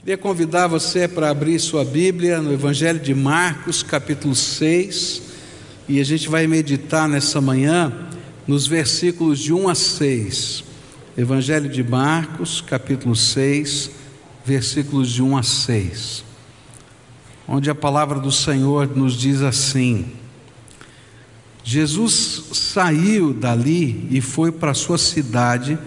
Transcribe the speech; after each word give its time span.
Queria 0.00 0.16
convidar 0.16 0.66
você 0.66 1.06
para 1.06 1.28
abrir 1.28 1.60
sua 1.60 1.84
Bíblia 1.84 2.40
no 2.40 2.50
Evangelho 2.50 2.98
de 2.98 3.14
Marcos, 3.14 3.82
capítulo 3.82 4.34
6, 4.34 5.20
e 5.86 6.00
a 6.00 6.04
gente 6.04 6.26
vai 6.26 6.46
meditar 6.46 7.06
nessa 7.06 7.38
manhã 7.38 7.92
nos 8.46 8.66
versículos 8.66 9.38
de 9.38 9.52
1 9.52 9.68
a 9.68 9.74
6. 9.74 10.64
Evangelho 11.18 11.68
de 11.68 11.84
Marcos, 11.84 12.62
capítulo 12.62 13.14
6, 13.14 13.90
versículos 14.42 15.10
de 15.10 15.22
1 15.22 15.36
a 15.36 15.42
6. 15.42 16.24
Onde 17.46 17.68
a 17.68 17.74
palavra 17.74 18.18
do 18.18 18.32
Senhor 18.32 18.96
nos 18.96 19.12
diz 19.12 19.42
assim: 19.42 20.06
Jesus 21.62 22.44
saiu 22.54 23.34
dali 23.34 24.08
e 24.10 24.22
foi 24.22 24.50
para 24.50 24.72
sua 24.72 24.96
cidade, 24.96 25.78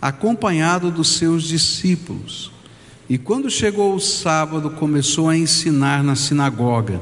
acompanhado 0.00 0.90
dos 0.90 1.16
seus 1.16 1.44
discípulos. 1.44 2.51
E 3.08 3.18
quando 3.18 3.50
chegou 3.50 3.94
o 3.94 4.00
sábado, 4.00 4.70
começou 4.70 5.28
a 5.28 5.36
ensinar 5.36 6.02
na 6.02 6.14
sinagoga. 6.16 7.00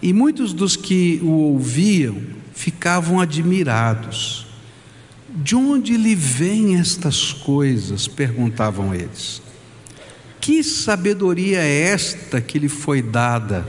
E 0.00 0.12
muitos 0.12 0.52
dos 0.52 0.76
que 0.76 1.20
o 1.22 1.30
ouviam 1.30 2.20
ficavam 2.52 3.20
admirados. 3.20 4.46
De 5.28 5.56
onde 5.56 5.96
lhe 5.96 6.14
vêm 6.14 6.76
estas 6.76 7.32
coisas? 7.32 8.06
perguntavam 8.06 8.94
eles. 8.94 9.40
Que 10.40 10.62
sabedoria 10.62 11.60
é 11.60 11.82
esta 11.88 12.40
que 12.40 12.58
lhe 12.58 12.68
foi 12.68 13.00
dada? 13.00 13.64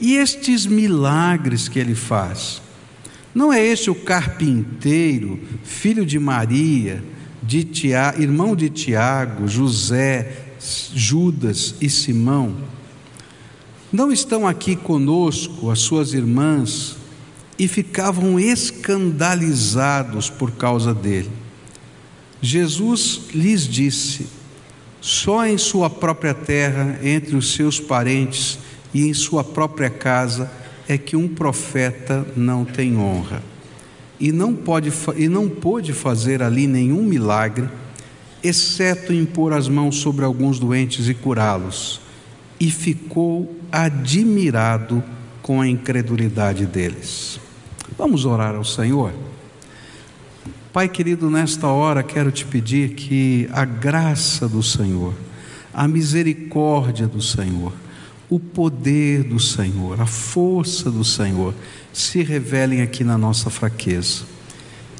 E 0.00 0.16
estes 0.16 0.66
milagres 0.66 1.68
que 1.68 1.78
ele 1.78 1.94
faz? 1.94 2.62
Não 3.34 3.52
é 3.52 3.64
este 3.64 3.90
o 3.90 3.94
carpinteiro, 3.94 5.40
filho 5.64 6.06
de 6.06 6.18
Maria, 6.18 7.02
de 7.42 7.64
Tiago, 7.64 8.22
irmão 8.22 8.54
de 8.54 8.70
Tiago, 8.70 9.48
José, 9.48 10.43
Judas 10.94 11.74
e 11.80 11.88
Simão, 11.90 12.56
não 13.92 14.10
estão 14.10 14.46
aqui 14.46 14.74
conosco 14.74 15.70
as 15.70 15.78
suas 15.80 16.14
irmãs 16.14 16.96
e 17.58 17.68
ficavam 17.68 18.40
escandalizados 18.40 20.28
por 20.28 20.52
causa 20.52 20.92
dele. 20.92 21.30
Jesus 22.42 23.22
lhes 23.32 23.68
disse: 23.68 24.26
só 25.00 25.46
em 25.46 25.58
sua 25.58 25.90
própria 25.90 26.32
terra, 26.32 26.98
entre 27.02 27.36
os 27.36 27.52
seus 27.52 27.78
parentes 27.78 28.58
e 28.92 29.06
em 29.06 29.14
sua 29.14 29.44
própria 29.44 29.90
casa, 29.90 30.50
é 30.88 30.96
que 30.96 31.14
um 31.14 31.28
profeta 31.28 32.26
não 32.34 32.64
tem 32.64 32.96
honra. 32.96 33.42
E 34.18 34.32
não 34.32 34.54
pode 34.54 34.90
e 35.16 35.28
não 35.28 35.48
pôde 35.48 35.92
fazer 35.92 36.42
ali 36.42 36.66
nenhum 36.66 37.02
milagre 37.02 37.68
exceto 38.44 39.10
impor 39.10 39.54
as 39.54 39.68
mãos 39.68 39.96
sobre 39.96 40.24
alguns 40.24 40.58
doentes 40.58 41.08
e 41.08 41.14
curá-los, 41.14 42.00
e 42.60 42.70
ficou 42.70 43.58
admirado 43.72 45.02
com 45.40 45.62
a 45.62 45.66
incredulidade 45.66 46.66
deles. 46.66 47.40
Vamos 47.96 48.26
orar 48.26 48.54
ao 48.54 48.64
Senhor? 48.64 49.12
Pai 50.72 50.88
querido, 50.88 51.30
nesta 51.30 51.68
hora 51.68 52.02
quero 52.02 52.30
te 52.30 52.44
pedir 52.44 52.90
que 52.90 53.48
a 53.52 53.64
graça 53.64 54.46
do 54.48 54.62
Senhor, 54.62 55.14
a 55.72 55.88
misericórdia 55.88 57.06
do 57.06 57.22
Senhor, 57.22 57.72
o 58.28 58.38
poder 58.38 59.22
do 59.22 59.38
Senhor, 59.38 60.00
a 60.00 60.06
força 60.06 60.90
do 60.90 61.04
Senhor 61.04 61.54
se 61.92 62.22
revelem 62.22 62.82
aqui 62.82 63.04
na 63.04 63.16
nossa 63.16 63.48
fraqueza 63.48 64.24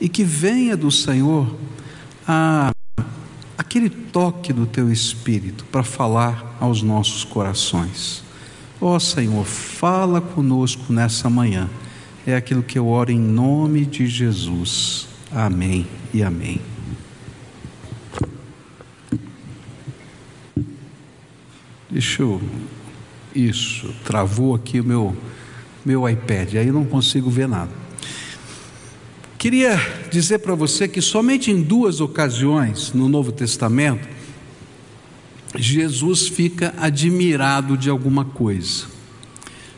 e 0.00 0.08
que 0.08 0.22
venha 0.24 0.76
do 0.76 0.90
Senhor 0.90 1.54
a 2.26 2.70
aquele 3.56 3.88
toque 3.88 4.52
do 4.52 4.66
teu 4.66 4.90
espírito 4.90 5.64
para 5.66 5.82
falar 5.82 6.56
aos 6.60 6.82
nossos 6.82 7.24
corações. 7.24 8.22
Ó 8.80 8.96
oh, 8.96 9.00
Senhor, 9.00 9.44
fala 9.44 10.20
conosco 10.20 10.92
nessa 10.92 11.30
manhã. 11.30 11.68
É 12.26 12.36
aquilo 12.36 12.62
que 12.62 12.78
eu 12.78 12.88
oro 12.88 13.10
em 13.10 13.18
nome 13.18 13.84
de 13.84 14.06
Jesus. 14.06 15.06
Amém 15.30 15.86
e 16.12 16.22
amém. 16.22 16.60
Deixa 21.90 22.22
eu. 22.22 22.40
Isso, 23.34 23.92
travou 24.04 24.54
aqui 24.54 24.80
o 24.80 24.84
meu, 24.84 25.16
meu 25.84 26.08
iPad, 26.08 26.54
aí 26.54 26.70
não 26.70 26.84
consigo 26.84 27.28
ver 27.28 27.48
nada. 27.48 27.83
Queria 29.44 29.78
dizer 30.10 30.38
para 30.38 30.54
você 30.54 30.88
que 30.88 31.02
somente 31.02 31.50
em 31.50 31.60
duas 31.60 32.00
ocasiões 32.00 32.94
no 32.94 33.10
Novo 33.10 33.30
Testamento, 33.30 34.08
Jesus 35.54 36.26
fica 36.26 36.72
admirado 36.78 37.76
de 37.76 37.90
alguma 37.90 38.24
coisa. 38.24 38.84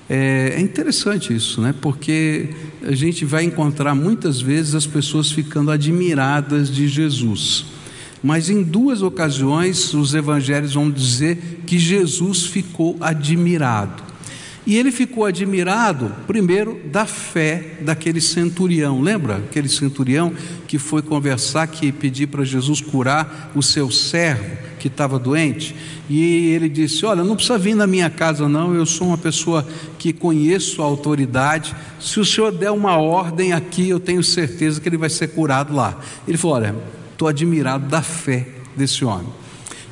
É, 0.08 0.52
é, 0.54 0.60
interessante 0.60 1.34
isso, 1.34 1.60
né? 1.60 1.74
Porque 1.82 2.50
a 2.80 2.94
gente 2.94 3.24
vai 3.24 3.42
encontrar 3.42 3.92
muitas 3.92 4.40
vezes 4.40 4.76
as 4.76 4.86
pessoas 4.86 5.32
ficando 5.32 5.72
admiradas 5.72 6.70
de 6.70 6.86
Jesus. 6.86 7.64
Mas 8.22 8.48
em 8.48 8.62
duas 8.62 9.02
ocasiões 9.02 9.92
os 9.94 10.14
evangelhos 10.14 10.74
vão 10.74 10.88
dizer 10.88 11.62
que 11.66 11.76
Jesus 11.76 12.46
ficou 12.46 12.96
admirado. 13.00 14.05
E 14.66 14.76
ele 14.76 14.90
ficou 14.90 15.24
admirado, 15.24 16.12
primeiro, 16.26 16.80
da 16.86 17.06
fé 17.06 17.76
daquele 17.82 18.20
centurião. 18.20 19.00
Lembra 19.00 19.36
aquele 19.36 19.68
centurião 19.68 20.34
que 20.66 20.76
foi 20.76 21.02
conversar, 21.02 21.68
que 21.68 21.92
pediu 21.92 22.26
para 22.26 22.44
Jesus 22.44 22.80
curar 22.80 23.52
o 23.54 23.62
seu 23.62 23.92
servo 23.92 24.66
que 24.80 24.88
estava 24.88 25.20
doente? 25.20 25.74
E 26.10 26.50
ele 26.50 26.68
disse: 26.68 27.06
Olha, 27.06 27.22
não 27.22 27.36
precisa 27.36 27.56
vir 27.56 27.76
na 27.76 27.86
minha 27.86 28.10
casa, 28.10 28.48
não. 28.48 28.74
Eu 28.74 28.84
sou 28.84 29.06
uma 29.06 29.18
pessoa 29.18 29.64
que 30.00 30.12
conheço 30.12 30.82
a 30.82 30.84
autoridade. 30.84 31.74
Se 32.00 32.18
o 32.18 32.24
senhor 32.24 32.50
der 32.50 32.72
uma 32.72 32.96
ordem 32.96 33.52
aqui, 33.52 33.88
eu 33.88 34.00
tenho 34.00 34.22
certeza 34.22 34.80
que 34.80 34.88
ele 34.88 34.96
vai 34.96 35.10
ser 35.10 35.28
curado 35.28 35.72
lá. 35.72 35.96
Ele 36.26 36.36
falou: 36.36 36.56
Olha, 36.56 36.74
estou 37.12 37.28
admirado 37.28 37.86
da 37.86 38.02
fé 38.02 38.48
desse 38.76 39.04
homem. 39.04 39.28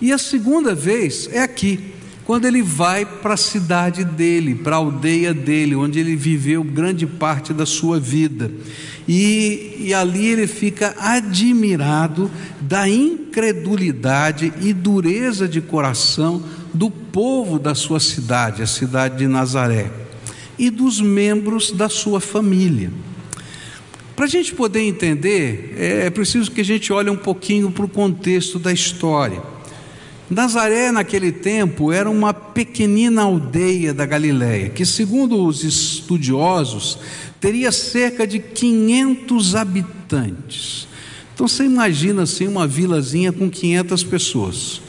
E 0.00 0.12
a 0.12 0.18
segunda 0.18 0.74
vez 0.74 1.28
é 1.32 1.40
aqui 1.40 1.93
quando 2.24 2.46
ele 2.46 2.62
vai 2.62 3.04
para 3.04 3.34
a 3.34 3.36
cidade 3.36 4.02
dele, 4.02 4.54
para 4.54 4.76
a 4.76 4.78
aldeia 4.78 5.34
dele, 5.34 5.74
onde 5.74 5.98
ele 5.98 6.16
viveu 6.16 6.64
grande 6.64 7.06
parte 7.06 7.52
da 7.52 7.66
sua 7.66 8.00
vida. 8.00 8.50
E, 9.06 9.76
e 9.78 9.94
ali 9.94 10.26
ele 10.26 10.46
fica 10.46 10.94
admirado 10.98 12.30
da 12.60 12.88
incredulidade 12.88 14.52
e 14.62 14.72
dureza 14.72 15.46
de 15.46 15.60
coração 15.60 16.42
do 16.72 16.90
povo 16.90 17.58
da 17.58 17.74
sua 17.74 18.00
cidade, 18.00 18.62
a 18.62 18.66
cidade 18.66 19.18
de 19.18 19.28
Nazaré, 19.28 19.90
e 20.58 20.70
dos 20.70 21.00
membros 21.00 21.70
da 21.70 21.90
sua 21.90 22.20
família. 22.20 22.90
Para 24.16 24.24
a 24.24 24.28
gente 24.28 24.54
poder 24.54 24.80
entender, 24.80 25.74
é 25.76 26.08
preciso 26.08 26.50
que 26.50 26.60
a 26.60 26.64
gente 26.64 26.92
olhe 26.92 27.10
um 27.10 27.16
pouquinho 27.16 27.70
para 27.70 27.84
o 27.84 27.88
contexto 27.88 28.58
da 28.58 28.72
história. 28.72 29.53
Nazaré, 30.30 30.90
naquele 30.90 31.30
tempo, 31.30 31.92
era 31.92 32.08
uma 32.08 32.32
pequenina 32.32 33.22
aldeia 33.22 33.92
da 33.92 34.06
Galiléia, 34.06 34.70
que, 34.70 34.86
segundo 34.86 35.44
os 35.44 35.62
estudiosos, 35.62 36.98
teria 37.38 37.70
cerca 37.70 38.26
de 38.26 38.38
500 38.38 39.54
habitantes. 39.54 40.88
Então 41.34 41.46
você 41.46 41.64
imagina 41.64 42.22
assim 42.22 42.46
uma 42.46 42.66
vilazinha 42.66 43.32
com 43.32 43.50
500 43.50 44.04
pessoas. 44.04 44.80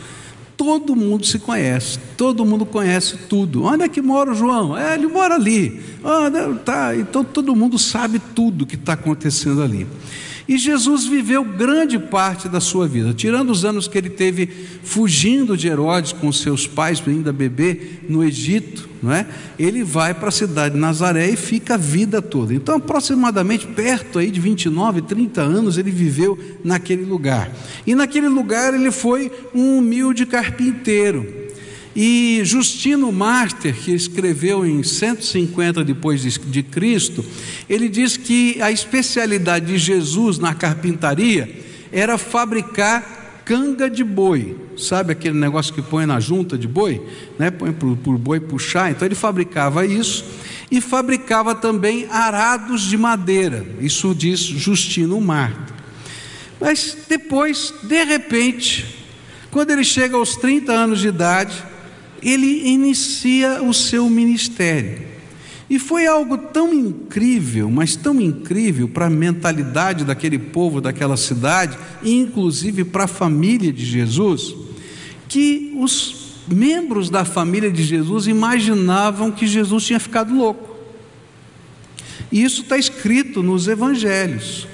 Todo 0.56 0.96
mundo 0.96 1.26
se 1.26 1.38
conhece, 1.38 2.00
todo 2.16 2.46
mundo 2.46 2.66
conhece 2.66 3.18
tudo. 3.28 3.66
Onde 3.66 3.84
é 3.84 3.90
que 3.90 4.02
mora 4.02 4.32
o 4.32 4.36
João? 4.36 4.78
É, 4.78 4.94
ele 4.94 5.08
mora 5.08 5.36
ali. 5.36 5.82
Ah, 6.02 6.30
tá. 6.64 6.96
Então 6.96 7.26
todo 7.26 7.56
mundo 7.56 7.78
sabe 7.78 8.20
tudo 8.34 8.66
que 8.66 8.76
está 8.76 8.94
acontecendo 8.94 9.62
ali. 9.62 9.86
E 10.48 10.58
Jesus 10.58 11.06
viveu 11.06 11.44
grande 11.44 11.98
parte 11.98 12.48
da 12.48 12.60
sua 12.60 12.88
vida, 12.88 13.14
tirando 13.14 13.50
os 13.50 13.66
anos 13.66 13.88
que 13.88 13.98
ele 13.98 14.10
teve 14.10 14.48
fugindo 14.84 15.58
de 15.58 15.68
Herodes 15.68 16.12
com 16.12 16.32
seus 16.32 16.68
pais, 16.68 17.02
ainda 17.08 17.34
bebê, 17.34 17.94
no 18.08 18.24
Egito, 18.24 18.88
não 19.02 19.12
é? 19.12 19.26
Ele 19.58 19.84
vai 19.84 20.14
para 20.14 20.30
a 20.30 20.32
cidade 20.32 20.76
de 20.76 20.80
Nazaré 20.82 21.30
e 21.30 21.36
fica 21.36 21.74
a 21.74 21.78
vida 21.78 22.22
toda. 22.22 22.54
Então, 22.54 22.76
aproximadamente 22.76 23.66
perto 23.66 24.20
aí 24.20 24.30
de 24.30 24.40
29, 24.40 25.02
30 25.02 25.42
anos 25.42 25.78
ele 25.78 25.90
viveu 25.90 26.38
naquele 26.64 27.06
lugar. 27.06 27.52
E 27.86 27.96
naquele 27.96 28.28
lugar 28.28 28.74
ele 28.74 28.92
foi 28.92 29.32
um 29.54 29.80
humilde 29.80 30.26
carpinteiro. 30.26 31.45
E 31.96 32.42
Justino 32.44 33.10
Mártir, 33.12 33.74
que 33.74 33.92
escreveu 33.92 34.66
em 34.66 34.84
150 34.84 35.84
depois 35.84 36.22
de 36.22 36.64
Cristo, 36.64 37.24
ele 37.70 37.88
diz 37.88 38.18
que 38.18 38.62
a 38.62 38.70
especialidade 38.70 39.68
de 39.68 39.78
Jesus 39.78 40.38
na 40.38 40.54
carpintaria 40.54 41.64
era 41.92 42.18
fabricar 42.18 43.44
canga 43.46 43.90
de 43.90 44.04
boi. 44.04 44.58
Sabe 44.76 45.14
aquele 45.14 45.38
negócio 45.38 45.74
que 45.74 45.82
põe 45.82 46.06
na 46.06 46.20
junta 46.20 46.58
de 46.58 46.68
boi? 46.68 47.02
Né? 47.40 47.50
Põe 47.50 47.72
para 47.72 47.88
o 47.88 48.18
boi 48.18 48.42
puxar. 48.42 48.92
Então 48.92 49.08
ele 49.08 49.16
fabricava 49.16 49.86
isso 49.86 50.26
e 50.70 50.82
fabricava 50.82 51.56
também 51.56 52.08
arados 52.10 52.82
de 52.82 52.98
madeira. 52.98 53.66
Isso 53.80 54.14
diz 54.14 54.40
Justino 54.40 55.22
Mártir. 55.22 55.76
Mas 56.60 56.98
depois, 57.08 57.74
de 57.84 58.04
repente, 58.04 59.06
Quando 59.56 59.72
ele 59.72 59.86
chega 59.86 60.18
aos 60.18 60.36
30 60.36 60.70
anos 60.74 61.00
de 61.00 61.08
idade, 61.08 61.64
ele 62.22 62.68
inicia 62.68 63.62
o 63.64 63.74
seu 63.74 64.10
ministério. 64.10 65.16
E 65.70 65.80
foi 65.80 66.06
algo 66.06 66.38
tão 66.38 66.74
incrível, 66.74 67.72
mas 67.72 67.96
tão 67.96 68.22
incrível 68.22 68.88
para 68.88 69.08
a 69.08 69.10
mentalidade 69.10 70.06
daquele 70.06 70.38
povo, 70.38 70.80
daquela 70.80 71.18
cidade, 71.18 71.78
e 72.04 72.14
inclusive 72.14 72.84
para 72.84 73.06
a 73.06 73.08
família 73.08 73.74
de 73.74 73.84
Jesus, 73.84 74.56
que 75.28 75.74
os 75.78 76.44
membros 76.48 77.10
da 77.10 77.26
família 77.26 77.72
de 77.72 77.84
Jesus 77.84 78.28
imaginavam 78.28 79.32
que 79.32 79.48
Jesus 79.48 79.86
tinha 79.86 80.00
ficado 80.00 80.36
louco. 80.36 80.76
E 82.32 82.44
isso 82.44 82.62
está 82.62 82.78
escrito 82.78 83.42
nos 83.42 83.68
evangelhos. 83.68 84.68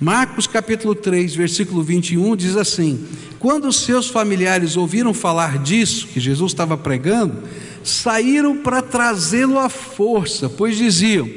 Marcos 0.00 0.46
capítulo 0.46 0.94
3, 0.94 1.34
versículo 1.34 1.82
21 1.82 2.34
diz 2.34 2.56
assim: 2.56 3.06
Quando 3.38 3.68
os 3.68 3.84
seus 3.84 4.08
familiares 4.08 4.74
ouviram 4.74 5.12
falar 5.12 5.58
disso, 5.58 6.06
que 6.06 6.18
Jesus 6.18 6.52
estava 6.52 6.74
pregando, 6.74 7.42
saíram 7.84 8.56
para 8.56 8.80
trazê-lo 8.80 9.58
à 9.58 9.68
força, 9.68 10.48
pois 10.48 10.78
diziam: 10.78 11.28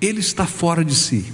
Ele 0.00 0.18
está 0.18 0.44
fora 0.44 0.84
de 0.84 0.92
si. 0.92 1.26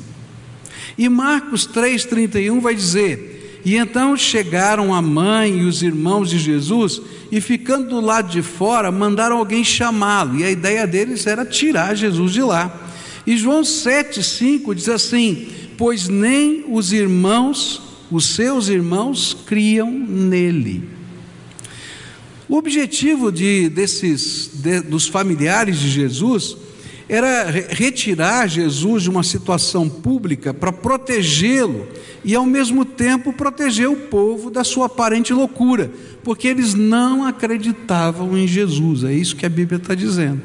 E 0.99 1.09
Marcos 1.09 1.67
3,31 1.67 2.61
vai 2.61 2.75
dizer: 2.75 3.63
E 3.65 3.77
então 3.77 4.15
chegaram 4.15 4.95
a 4.95 5.01
mãe 5.01 5.61
e 5.61 5.65
os 5.65 5.83
irmãos 5.83 6.29
de 6.29 6.39
Jesus, 6.39 7.01
e 7.33 7.41
ficando 7.41 7.89
do 7.89 8.03
lado 8.03 8.29
de 8.29 8.43
fora, 8.43 8.93
mandaram 8.93 9.39
alguém 9.39 9.65
chamá-lo, 9.65 10.39
e 10.39 10.45
a 10.45 10.51
ideia 10.51 10.87
deles 10.87 11.27
era 11.27 11.47
tirar 11.47 11.95
Jesus 11.95 12.35
de 12.35 12.43
lá. 12.43 12.89
E 13.27 13.37
João 13.37 13.63
7,5 13.63 14.75
diz 14.75 14.91
assim: 14.91 15.49
Pois 15.81 16.11
nem 16.11 16.67
os 16.69 16.93
irmãos, 16.93 17.81
os 18.11 18.35
seus 18.35 18.69
irmãos, 18.69 19.35
criam 19.47 19.91
nele. 19.91 20.87
O 22.47 22.59
objetivo 22.59 23.33
de, 23.33 23.71
desses, 23.71 24.51
de, 24.63 24.83
dos 24.83 25.09
familiares 25.09 25.79
de 25.79 25.89
Jesus 25.89 26.55
era 27.09 27.51
retirar 27.51 28.47
Jesus 28.47 29.05
de 29.05 29.09
uma 29.09 29.23
situação 29.23 29.89
pública 29.89 30.53
para 30.53 30.71
protegê-lo 30.71 31.89
e, 32.23 32.35
ao 32.35 32.45
mesmo 32.45 32.85
tempo, 32.85 33.33
proteger 33.33 33.89
o 33.89 33.97
povo 33.97 34.51
da 34.51 34.63
sua 34.63 34.85
aparente 34.85 35.33
loucura, 35.33 35.91
porque 36.23 36.49
eles 36.49 36.75
não 36.75 37.25
acreditavam 37.25 38.37
em 38.37 38.47
Jesus, 38.47 39.03
é 39.03 39.15
isso 39.15 39.35
que 39.35 39.47
a 39.47 39.49
Bíblia 39.49 39.79
está 39.79 39.95
dizendo. 39.95 40.43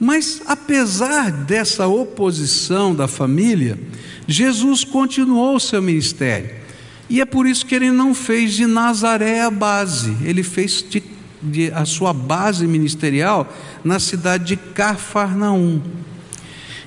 Mas, 0.00 0.42
apesar 0.46 1.30
dessa 1.30 1.86
oposição 1.86 2.94
da 2.94 3.06
família, 3.06 3.78
Jesus 4.26 4.84
continuou 4.84 5.56
o 5.56 5.60
seu 5.60 5.82
ministério. 5.82 6.50
E 7.08 7.20
é 7.20 7.24
por 7.24 7.46
isso 7.46 7.66
que 7.66 7.74
ele 7.74 7.90
não 7.90 8.14
fez 8.14 8.54
de 8.54 8.66
Nazaré 8.66 9.42
a 9.42 9.50
base, 9.50 10.16
ele 10.24 10.42
fez 10.42 10.84
de, 10.88 11.02
de, 11.42 11.70
a 11.72 11.84
sua 11.84 12.12
base 12.12 12.66
ministerial 12.66 13.52
na 13.84 13.98
cidade 13.98 14.44
de 14.44 14.56
Cafarnaum. 14.56 15.82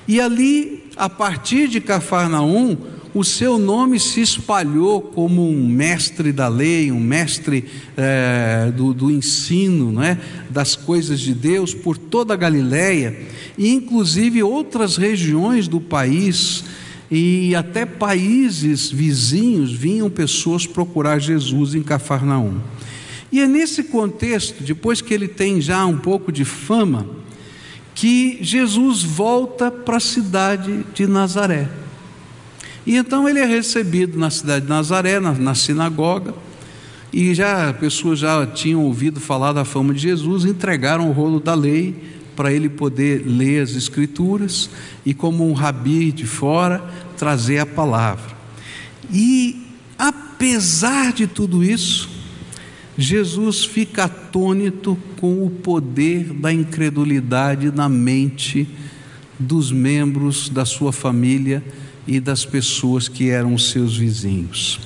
E 0.06 0.20
ali, 0.20 0.84
a 0.96 1.08
partir 1.08 1.68
de 1.68 1.80
Cafarnaum, 1.80 2.76
o 3.14 3.24
seu 3.24 3.58
nome 3.58 3.98
se 3.98 4.20
espalhou 4.20 5.00
como 5.00 5.48
um 5.48 5.66
mestre 5.66 6.30
da 6.32 6.48
lei, 6.48 6.92
um 6.92 7.00
mestre 7.00 7.64
é, 7.96 8.72
do, 8.76 8.92
do, 8.92 9.10
ensino, 9.10 9.92
não 9.92 10.02
é? 10.02 10.18
das 10.50 10.76
coisas 10.76 11.20
de 11.20 11.34
Deus 11.34 11.72
por 11.72 11.96
toda 11.96 12.34
a 12.34 12.36
Galiléia 12.36 13.18
e 13.56 13.72
inclusive 13.72 14.42
outras 14.42 14.96
regiões 14.96 15.66
do 15.66 15.80
país 15.80 16.64
e 17.10 17.54
até 17.54 17.86
países 17.86 18.90
vizinhos 18.90 19.72
vinham 19.72 20.10
pessoas 20.10 20.66
procurar 20.66 21.18
Jesus 21.18 21.74
em 21.74 21.82
Cafarnaum. 21.82 22.60
E 23.32 23.40
é 23.40 23.46
nesse 23.46 23.84
contexto, 23.84 24.62
depois 24.62 25.00
que 25.00 25.12
ele 25.12 25.28
tem 25.28 25.60
já 25.60 25.84
um 25.86 25.98
pouco 25.98 26.30
de 26.30 26.44
fama, 26.44 27.06
que 27.94 28.38
Jesus 28.40 29.02
volta 29.02 29.70
para 29.70 29.96
a 29.96 30.00
cidade 30.00 30.84
de 30.94 31.06
Nazaré. 31.06 31.68
E 32.86 32.96
então 32.96 33.28
ele 33.28 33.38
é 33.38 33.44
recebido 33.44 34.18
na 34.18 34.30
cidade 34.30 34.64
de 34.64 34.70
Nazaré, 34.70 35.18
na, 35.18 35.32
na 35.32 35.54
sinagoga, 35.54 36.34
e 37.12 37.34
já 37.34 37.72
pessoas 37.72 38.18
já 38.18 38.46
tinham 38.46 38.82
ouvido 38.84 39.18
falar 39.18 39.52
da 39.52 39.64
fama 39.64 39.92
de 39.94 40.00
Jesus, 40.00 40.44
entregaram 40.44 41.08
o 41.08 41.12
rolo 41.12 41.40
da 41.40 41.54
lei 41.54 42.17
para 42.38 42.52
ele 42.52 42.68
poder 42.68 43.24
ler 43.26 43.64
as 43.64 43.74
Escrituras 43.74 44.70
e, 45.04 45.12
como 45.12 45.50
um 45.50 45.52
rabi 45.52 46.12
de 46.12 46.24
fora, 46.24 46.80
trazer 47.16 47.58
a 47.58 47.66
palavra. 47.66 48.32
E, 49.12 49.66
apesar 49.98 51.12
de 51.12 51.26
tudo 51.26 51.64
isso, 51.64 52.08
Jesus 52.96 53.64
fica 53.64 54.04
atônito 54.04 54.96
com 55.16 55.44
o 55.44 55.50
poder 55.50 56.32
da 56.32 56.52
incredulidade 56.52 57.72
na 57.72 57.88
mente 57.88 58.68
dos 59.36 59.72
membros 59.72 60.48
da 60.48 60.64
sua 60.64 60.92
família 60.92 61.60
e 62.06 62.20
das 62.20 62.44
pessoas 62.44 63.08
que 63.08 63.30
eram 63.30 63.58
seus 63.58 63.96
vizinhos. 63.96 64.78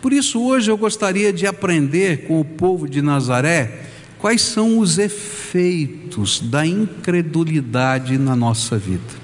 Por 0.00 0.12
isso, 0.12 0.40
hoje 0.40 0.70
eu 0.70 0.76
gostaria 0.76 1.32
de 1.32 1.48
aprender 1.48 2.28
com 2.28 2.38
o 2.40 2.44
povo 2.44 2.88
de 2.88 3.02
Nazaré 3.02 3.90
quais 4.22 4.40
são 4.40 4.78
os 4.78 4.98
efeitos 4.98 6.38
da 6.38 6.64
incredulidade 6.64 8.16
na 8.16 8.36
nossa 8.36 8.78
vida. 8.78 9.20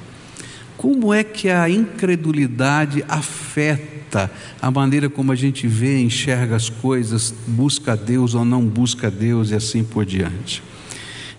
Como 0.76 1.14
é 1.14 1.22
que 1.22 1.48
a 1.48 1.70
incredulidade 1.70 3.04
afeta 3.08 4.28
a 4.60 4.72
maneira 4.72 5.08
como 5.08 5.30
a 5.30 5.36
gente 5.36 5.68
vê, 5.68 6.00
enxerga 6.00 6.56
as 6.56 6.68
coisas, 6.68 7.32
busca 7.46 7.96
Deus 7.96 8.34
ou 8.34 8.44
não 8.44 8.60
busca 8.66 9.08
Deus 9.08 9.52
e 9.52 9.54
assim 9.54 9.84
por 9.84 10.04
diante? 10.04 10.64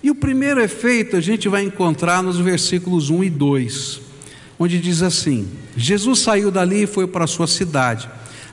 E 0.02 0.10
o 0.10 0.16
primeiro 0.16 0.62
efeito 0.62 1.18
a 1.18 1.22
gente 1.22 1.50
vai 1.50 1.62
encontrar 1.62 2.24
nos 2.24 2.40
versículos 2.40 3.10
1 3.10 3.26
e 3.26 3.30
2, 3.30 4.02
onde 4.58 4.80
diz 4.80 5.02
assim: 5.02 5.50
Jesus 5.76 6.20
saiu 6.20 6.50
dali 6.50 6.84
e 6.84 6.88
foi 6.88 7.08
para 7.08 7.26
a 7.26 7.28
sua 7.28 7.46
cidade 7.46 8.10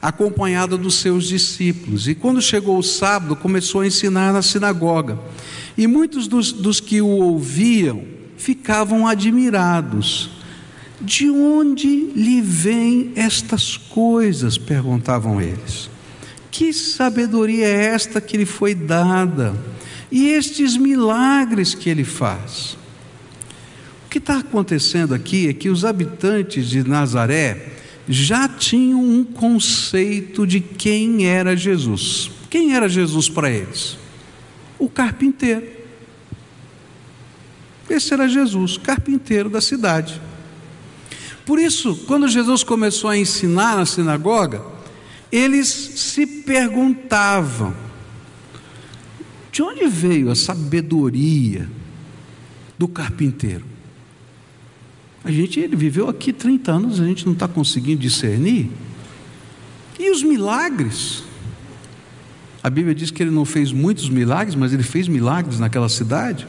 acompanhada 0.06 0.78
dos 0.78 1.00
seus 1.00 1.26
discípulos. 1.26 2.06
E 2.06 2.14
quando 2.14 2.40
chegou 2.40 2.78
o 2.78 2.82
sábado, 2.82 3.34
começou 3.34 3.80
a 3.80 3.86
ensinar 3.88 4.32
na 4.32 4.40
sinagoga. 4.40 5.18
E 5.76 5.88
muitos 5.88 6.28
dos, 6.28 6.52
dos 6.52 6.78
que 6.78 7.00
o 7.00 7.08
ouviam 7.08 8.04
ficavam 8.36 9.08
admirados. 9.08 10.30
De 11.00 11.28
onde 11.28 11.88
lhe 12.14 12.40
vêm 12.40 13.14
estas 13.16 13.76
coisas? 13.76 14.56
perguntavam 14.56 15.40
eles. 15.40 15.90
Que 16.52 16.72
sabedoria 16.72 17.66
é 17.66 17.86
esta 17.86 18.20
que 18.20 18.36
lhe 18.36 18.46
foi 18.46 18.76
dada? 18.76 19.56
E 20.08 20.28
estes 20.28 20.76
milagres 20.76 21.74
que 21.74 21.90
ele 21.90 22.04
faz? 22.04 22.78
O 24.06 24.08
que 24.08 24.18
está 24.18 24.38
acontecendo 24.38 25.12
aqui 25.14 25.48
é 25.48 25.52
que 25.52 25.68
os 25.68 25.84
habitantes 25.84 26.68
de 26.68 26.88
Nazaré 26.88 27.75
já 28.08 28.48
tinham 28.48 29.00
um 29.02 29.24
conceito 29.24 30.46
de 30.46 30.60
quem 30.60 31.26
era 31.26 31.56
Jesus. 31.56 32.30
Quem 32.48 32.74
era 32.74 32.88
Jesus 32.88 33.28
para 33.28 33.50
eles? 33.50 33.98
O 34.78 34.88
carpinteiro. 34.88 35.66
Esse 37.88 38.12
era 38.12 38.28
Jesus, 38.28 38.76
carpinteiro 38.76 39.48
da 39.48 39.60
cidade. 39.60 40.20
Por 41.44 41.58
isso, 41.58 41.96
quando 42.06 42.28
Jesus 42.28 42.64
começou 42.64 43.10
a 43.10 43.16
ensinar 43.16 43.76
na 43.76 43.86
sinagoga, 43.86 44.62
eles 45.30 45.68
se 45.68 46.26
perguntavam: 46.26 47.74
de 49.52 49.62
onde 49.62 49.86
veio 49.86 50.30
a 50.30 50.34
sabedoria 50.34 51.68
do 52.76 52.88
carpinteiro? 52.88 53.75
A 55.26 55.30
gente, 55.32 55.58
ele 55.58 55.74
viveu 55.74 56.08
aqui 56.08 56.32
30 56.32 56.70
anos, 56.70 57.00
a 57.00 57.04
gente 57.04 57.26
não 57.26 57.32
está 57.32 57.48
conseguindo 57.48 58.00
discernir. 58.00 58.70
E 59.98 60.08
os 60.08 60.22
milagres? 60.22 61.24
A 62.62 62.70
Bíblia 62.70 62.94
diz 62.94 63.10
que 63.10 63.24
ele 63.24 63.32
não 63.32 63.44
fez 63.44 63.72
muitos 63.72 64.08
milagres, 64.08 64.54
mas 64.54 64.72
ele 64.72 64.84
fez 64.84 65.08
milagres 65.08 65.58
naquela 65.58 65.88
cidade. 65.88 66.46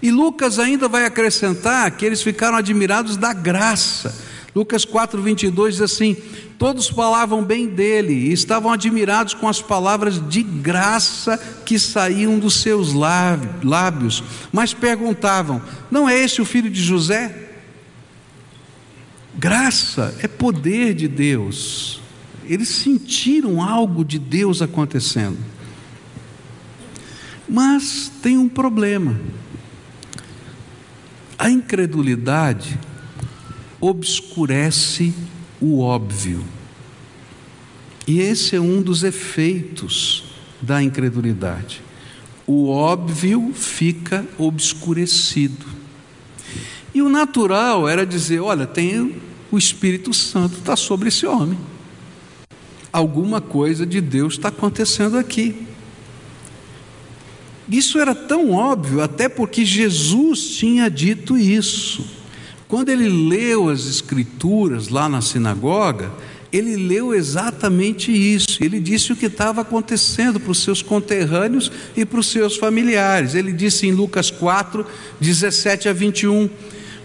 E 0.00 0.10
Lucas 0.10 0.58
ainda 0.58 0.88
vai 0.88 1.04
acrescentar 1.04 1.90
que 1.90 2.06
eles 2.06 2.22
ficaram 2.22 2.56
admirados 2.56 3.18
da 3.18 3.34
graça. 3.34 4.18
Lucas 4.54 4.84
4, 4.84 5.20
22 5.22 5.74
diz 5.74 5.80
assim: 5.80 6.14
Todos 6.58 6.88
falavam 6.88 7.42
bem 7.42 7.66
dele 7.66 8.12
e 8.12 8.32
estavam 8.32 8.70
admirados 8.70 9.32
com 9.32 9.48
as 9.48 9.62
palavras 9.62 10.20
de 10.28 10.42
graça 10.42 11.38
que 11.64 11.78
saíam 11.78 12.38
dos 12.38 12.60
seus 12.60 12.92
lábios, 12.92 14.22
mas 14.52 14.74
perguntavam: 14.74 15.62
Não 15.90 16.08
é 16.08 16.18
este 16.18 16.42
o 16.42 16.44
filho 16.44 16.68
de 16.68 16.82
José? 16.82 17.50
Graça 19.34 20.14
é 20.20 20.28
poder 20.28 20.94
de 20.94 21.08
Deus. 21.08 22.00
Eles 22.44 22.68
sentiram 22.68 23.62
algo 23.62 24.04
de 24.04 24.18
Deus 24.18 24.60
acontecendo. 24.60 25.38
Mas 27.48 28.12
tem 28.22 28.36
um 28.36 28.48
problema. 28.48 29.18
A 31.38 31.50
incredulidade 31.50 32.78
obscurece 33.82 35.12
o 35.60 35.80
óbvio. 35.80 36.44
E 38.06 38.20
esse 38.20 38.54
é 38.54 38.60
um 38.60 38.80
dos 38.80 39.02
efeitos 39.02 40.24
da 40.60 40.80
incredulidade. 40.80 41.82
O 42.46 42.68
óbvio 42.68 43.52
fica 43.52 44.24
obscurecido. 44.38 45.66
E 46.94 47.02
o 47.02 47.08
natural 47.08 47.88
era 47.88 48.06
dizer: 48.06 48.40
olha, 48.40 48.66
tem 48.66 49.16
o 49.50 49.58
Espírito 49.58 50.14
Santo 50.14 50.58
está 50.58 50.76
sobre 50.76 51.08
esse 51.08 51.26
homem. 51.26 51.58
Alguma 52.92 53.40
coisa 53.40 53.84
de 53.84 54.00
Deus 54.00 54.34
está 54.34 54.48
acontecendo 54.48 55.18
aqui. 55.18 55.66
Isso 57.68 57.98
era 57.98 58.14
tão 58.14 58.52
óbvio, 58.52 59.00
até 59.00 59.28
porque 59.28 59.64
Jesus 59.64 60.56
tinha 60.56 60.90
dito 60.90 61.38
isso. 61.38 62.21
Quando 62.72 62.88
ele 62.88 63.06
leu 63.06 63.68
as 63.68 63.84
Escrituras 63.84 64.88
lá 64.88 65.06
na 65.06 65.20
sinagoga, 65.20 66.10
ele 66.50 66.74
leu 66.74 67.12
exatamente 67.12 68.10
isso. 68.10 68.64
Ele 68.64 68.80
disse 68.80 69.12
o 69.12 69.16
que 69.16 69.26
estava 69.26 69.60
acontecendo 69.60 70.40
para 70.40 70.52
os 70.52 70.62
seus 70.62 70.80
conterrâneos 70.80 71.70
e 71.94 72.06
para 72.06 72.18
os 72.18 72.28
seus 72.28 72.56
familiares. 72.56 73.34
Ele 73.34 73.52
disse 73.52 73.86
em 73.86 73.92
Lucas 73.92 74.30
4, 74.30 74.86
17 75.20 75.90
a 75.90 75.92
21. 75.92 76.48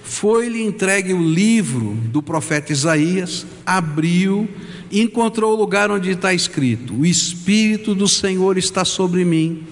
Foi-lhe 0.06 0.64
entregue 0.64 1.14
o 1.14 1.22
livro 1.22 1.98
do 2.14 2.24
profeta 2.24 2.72
Isaías, 2.72 3.46
abriu 3.66 4.48
e 4.90 5.02
encontrou 5.02 5.52
o 5.52 5.60
lugar 5.60 5.92
onde 5.92 6.12
está 6.12 6.34
escrito: 6.34 6.94
O 6.94 7.06
Espírito 7.06 7.94
do 7.94 8.08
Senhor 8.08 8.58
está 8.58 8.86
sobre 8.86 9.26
mim 9.26 9.68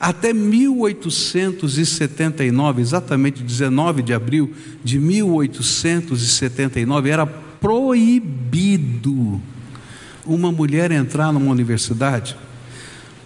Até 0.00 0.32
1879, 0.32 2.80
exatamente 2.80 3.42
19 3.42 4.02
de 4.02 4.14
abril 4.14 4.54
de 4.82 4.98
1879, 4.98 7.10
era 7.10 7.51
proibido 7.62 9.40
uma 10.26 10.50
mulher 10.50 10.90
entrar 10.90 11.32
numa 11.32 11.50
universidade, 11.50 12.36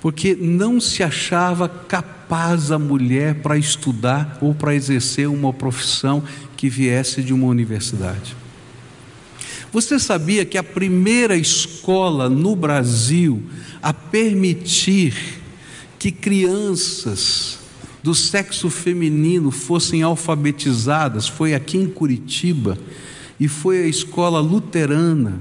porque 0.00 0.37
não 0.38 0.78
se 0.78 1.02
achava 1.02 1.69
capaz 1.69 2.71
a 2.71 2.78
mulher 2.78 3.37
para 3.37 3.57
estudar 3.57 4.38
ou 4.43 4.55
para 4.55 4.75
exercer 4.75 5.26
uma 5.26 5.52
profissão 5.52 6.23
que 6.57 6.69
viesse 6.69 7.23
de 7.23 7.33
uma 7.33 7.47
universidade. 7.47 8.37
Você 9.73 9.99
sabia 9.99 10.45
que 10.45 10.59
a 10.59 10.62
primeira 10.62 11.37
escola 11.37 12.28
no 12.28 12.55
Brasil 12.55 13.43
a 13.83 13.93
permitir 13.93 15.14
que 15.99 16.12
crianças 16.12 17.59
do 18.02 18.14
sexo 18.14 18.71
feminino 18.71 19.50
fossem 19.50 20.02
alfabetizadas 20.02 21.26
foi 21.26 21.55
aqui 21.55 21.78
em 21.78 21.88
Curitiba? 21.88 22.78
E 23.38 23.49
foi 23.49 23.83
a 23.83 23.87
escola 23.87 24.40
luterana 24.40 25.38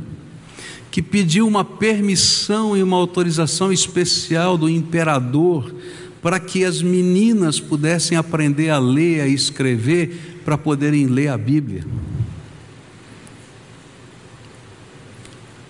que 0.92 1.02
pediu 1.02 1.46
uma 1.46 1.66
permissão 1.66 2.76
e 2.78 2.82
uma 2.82 2.96
autorização 2.96 3.72
especial 3.72 4.58
do 4.58 4.70
imperador 4.70 5.74
para 6.22 6.40
que 6.40 6.64
as 6.64 6.82
meninas 6.82 7.60
pudessem 7.60 8.18
aprender 8.18 8.70
a 8.70 8.80
ler, 8.80 9.22
a 9.22 9.28
escrever, 9.28 10.40
para 10.46 10.58
poderem 10.58 11.06
ler 11.06 11.28
a 11.28 11.38
Bíblia. 11.38 11.86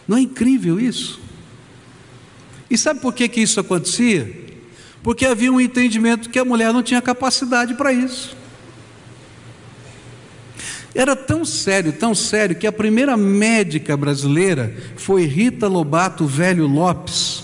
Não 0.07 0.17
é 0.17 0.21
incrível 0.21 0.79
isso? 0.79 1.19
E 2.69 2.77
sabe 2.77 2.99
por 2.99 3.13
que, 3.13 3.27
que 3.27 3.41
isso 3.41 3.59
acontecia? 3.59 4.45
Porque 5.01 5.25
havia 5.25 5.51
um 5.51 5.59
entendimento 5.59 6.29
que 6.29 6.39
a 6.39 6.45
mulher 6.45 6.71
não 6.71 6.83
tinha 6.83 7.01
capacidade 7.01 7.73
para 7.73 7.91
isso. 7.91 8.37
Era 10.95 11.13
tão 11.13 11.43
sério, 11.43 11.91
tão 11.91 12.15
sério, 12.15 12.55
que 12.55 12.65
a 12.65 12.71
primeira 12.71 13.17
médica 13.17 13.97
brasileira 13.97 14.73
foi 14.95 15.25
Rita 15.25 15.67
Lobato 15.67 16.25
Velho 16.25 16.65
Lopes. 16.65 17.43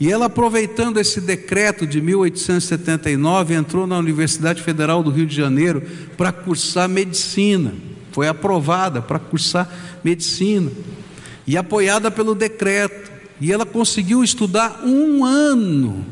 E 0.00 0.10
ela, 0.10 0.26
aproveitando 0.26 0.98
esse 0.98 1.20
decreto 1.20 1.86
de 1.86 2.00
1879, 2.00 3.54
entrou 3.54 3.86
na 3.86 3.96
Universidade 3.96 4.60
Federal 4.60 5.04
do 5.04 5.10
Rio 5.10 5.24
de 5.24 5.36
Janeiro 5.36 5.84
para 6.16 6.32
cursar 6.32 6.88
medicina. 6.88 7.72
Foi 8.10 8.26
aprovada 8.26 9.00
para 9.00 9.20
cursar 9.20 9.70
medicina. 10.02 10.72
E 11.46 11.56
apoiada 11.56 12.10
pelo 12.10 12.34
decreto. 12.34 13.12
E 13.40 13.52
ela 13.52 13.64
conseguiu 13.64 14.24
estudar 14.24 14.82
um 14.84 15.24
ano 15.24 16.04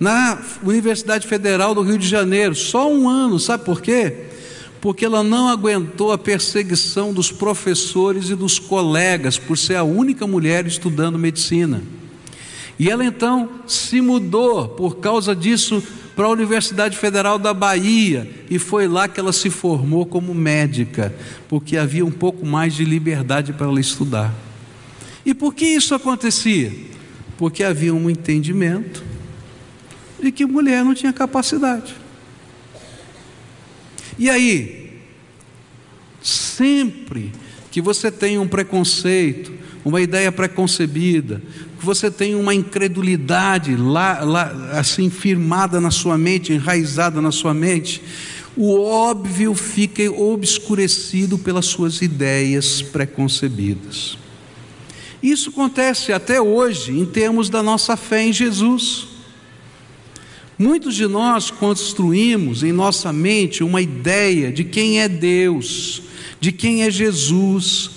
na 0.00 0.38
Universidade 0.64 1.28
Federal 1.28 1.76
do 1.76 1.82
Rio 1.82 1.98
de 1.98 2.08
Janeiro. 2.08 2.56
Só 2.56 2.90
um 2.92 3.08
ano, 3.08 3.38
sabe 3.38 3.64
por 3.64 3.80
quê? 3.80 4.35
Porque 4.86 5.04
ela 5.04 5.24
não 5.24 5.48
aguentou 5.48 6.12
a 6.12 6.16
perseguição 6.16 7.12
dos 7.12 7.32
professores 7.32 8.30
e 8.30 8.36
dos 8.36 8.60
colegas 8.60 9.36
por 9.36 9.58
ser 9.58 9.74
a 9.74 9.82
única 9.82 10.28
mulher 10.28 10.64
estudando 10.64 11.18
medicina. 11.18 11.82
E 12.78 12.88
ela 12.88 13.04
então 13.04 13.50
se 13.66 14.00
mudou 14.00 14.68
por 14.68 14.98
causa 14.98 15.34
disso 15.34 15.82
para 16.14 16.26
a 16.26 16.30
Universidade 16.30 16.96
Federal 16.96 17.36
da 17.36 17.52
Bahia 17.52 18.30
e 18.48 18.60
foi 18.60 18.86
lá 18.86 19.08
que 19.08 19.18
ela 19.18 19.32
se 19.32 19.50
formou 19.50 20.06
como 20.06 20.32
médica, 20.32 21.12
porque 21.48 21.76
havia 21.76 22.06
um 22.06 22.12
pouco 22.12 22.46
mais 22.46 22.72
de 22.72 22.84
liberdade 22.84 23.52
para 23.52 23.66
ela 23.66 23.80
estudar. 23.80 24.32
E 25.24 25.34
por 25.34 25.52
que 25.52 25.66
isso 25.66 25.96
acontecia? 25.96 26.72
Porque 27.36 27.64
havia 27.64 27.92
um 27.92 28.08
entendimento 28.08 29.02
de 30.22 30.30
que 30.30 30.46
mulher 30.46 30.84
não 30.84 30.94
tinha 30.94 31.12
capacidade. 31.12 32.05
E 34.18 34.30
aí, 34.30 35.00
sempre 36.22 37.32
que 37.70 37.80
você 37.80 38.10
tem 38.10 38.38
um 38.38 38.48
preconceito, 38.48 39.52
uma 39.84 40.00
ideia 40.00 40.32
preconcebida, 40.32 41.42
que 41.78 41.84
você 41.84 42.10
tem 42.10 42.34
uma 42.34 42.54
incredulidade 42.54 43.76
lá, 43.76 44.20
lá 44.20 44.70
assim 44.72 45.10
firmada 45.10 45.80
na 45.80 45.90
sua 45.90 46.16
mente, 46.16 46.52
enraizada 46.52 47.20
na 47.20 47.30
sua 47.30 47.52
mente, 47.52 48.02
o 48.56 48.80
óbvio 48.80 49.54
fica 49.54 50.10
obscurecido 50.10 51.36
pelas 51.36 51.66
suas 51.66 52.00
ideias 52.00 52.80
preconcebidas. 52.80 54.16
Isso 55.22 55.50
acontece 55.50 56.12
até 56.12 56.40
hoje 56.40 56.92
em 56.92 57.04
termos 57.04 57.50
da 57.50 57.62
nossa 57.62 57.96
fé 57.96 58.22
em 58.22 58.32
Jesus. 58.32 59.15
Muitos 60.58 60.94
de 60.94 61.06
nós 61.06 61.50
construímos 61.50 62.62
em 62.62 62.72
nossa 62.72 63.12
mente 63.12 63.62
uma 63.62 63.82
ideia 63.82 64.50
de 64.50 64.64
quem 64.64 65.00
é 65.00 65.08
Deus, 65.08 66.02
de 66.40 66.50
quem 66.50 66.82
é 66.82 66.90
Jesus, 66.90 67.90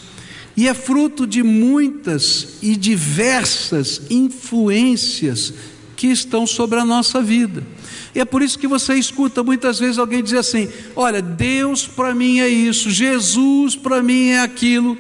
e 0.58 0.68
é 0.68 0.74
fruto 0.74 1.26
de 1.26 1.42
muitas 1.42 2.58
e 2.62 2.76
diversas 2.76 4.02
influências 4.10 5.54
que 5.96 6.08
estão 6.08 6.46
sobre 6.46 6.78
a 6.80 6.86
nossa 6.86 7.22
vida. 7.22 7.66
E 8.14 8.20
é 8.20 8.26
por 8.26 8.42
isso 8.42 8.60
que 8.60 8.68
você 8.68 8.96
escuta 8.96 9.42
muitas 9.42 9.80
vezes 9.80 9.98
alguém 9.98 10.22
dizer 10.22 10.40
assim: 10.40 10.68
olha, 10.98 11.22
Deus 11.22 11.88
para 11.88 12.14
mim 12.14 12.40
é 12.40 12.50
isso, 12.50 12.90
Jesus 12.90 13.78
para 13.78 14.04
mim 14.04 14.32
é 14.32 14.42
aquilo. 14.42 14.98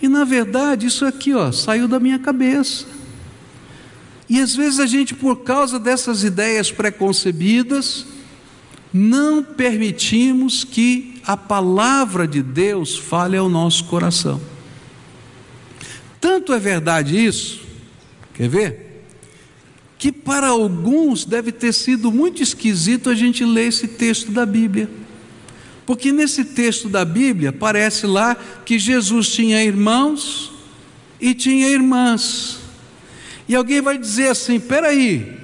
E 0.00 0.08
na 0.08 0.24
verdade, 0.24 0.86
isso 0.86 1.04
aqui, 1.04 1.34
ó, 1.34 1.52
saiu 1.52 1.86
da 1.86 2.00
minha 2.00 2.18
cabeça. 2.18 2.86
E 4.28 4.40
às 4.40 4.54
vezes 4.56 4.80
a 4.80 4.86
gente, 4.86 5.14
por 5.14 5.36
causa 5.38 5.78
dessas 5.78 6.24
ideias 6.24 6.72
preconcebidas, 6.72 8.06
não 8.92 9.42
permitimos 9.42 10.64
que 10.64 11.20
a 11.24 11.36
palavra 11.36 12.26
de 12.26 12.42
Deus 12.42 12.96
fale 12.96 13.36
ao 13.36 13.48
nosso 13.48 13.84
coração. 13.84 14.40
Tanto 16.20 16.52
é 16.52 16.58
verdade 16.58 17.24
isso, 17.24 17.60
quer 18.34 18.48
ver? 18.48 19.04
Que 19.98 20.10
para 20.10 20.48
alguns 20.48 21.24
deve 21.24 21.52
ter 21.52 21.72
sido 21.72 22.10
muito 22.10 22.42
esquisito 22.42 23.10
a 23.10 23.14
gente 23.14 23.44
ler 23.44 23.68
esse 23.68 23.86
texto 23.86 24.30
da 24.30 24.44
Bíblia. 24.44 24.90
Porque 25.84 26.10
nesse 26.10 26.44
texto 26.44 26.88
da 26.88 27.04
Bíblia 27.04 27.52
parece 27.52 28.06
lá 28.06 28.34
que 28.64 28.78
Jesus 28.78 29.28
tinha 29.28 29.62
irmãos 29.62 30.52
e 31.20 31.32
tinha 31.32 31.68
irmãs. 31.68 32.65
E 33.48 33.54
alguém 33.54 33.80
vai 33.80 33.96
dizer 33.98 34.28
assim: 34.28 34.58
peraí, 34.58 35.36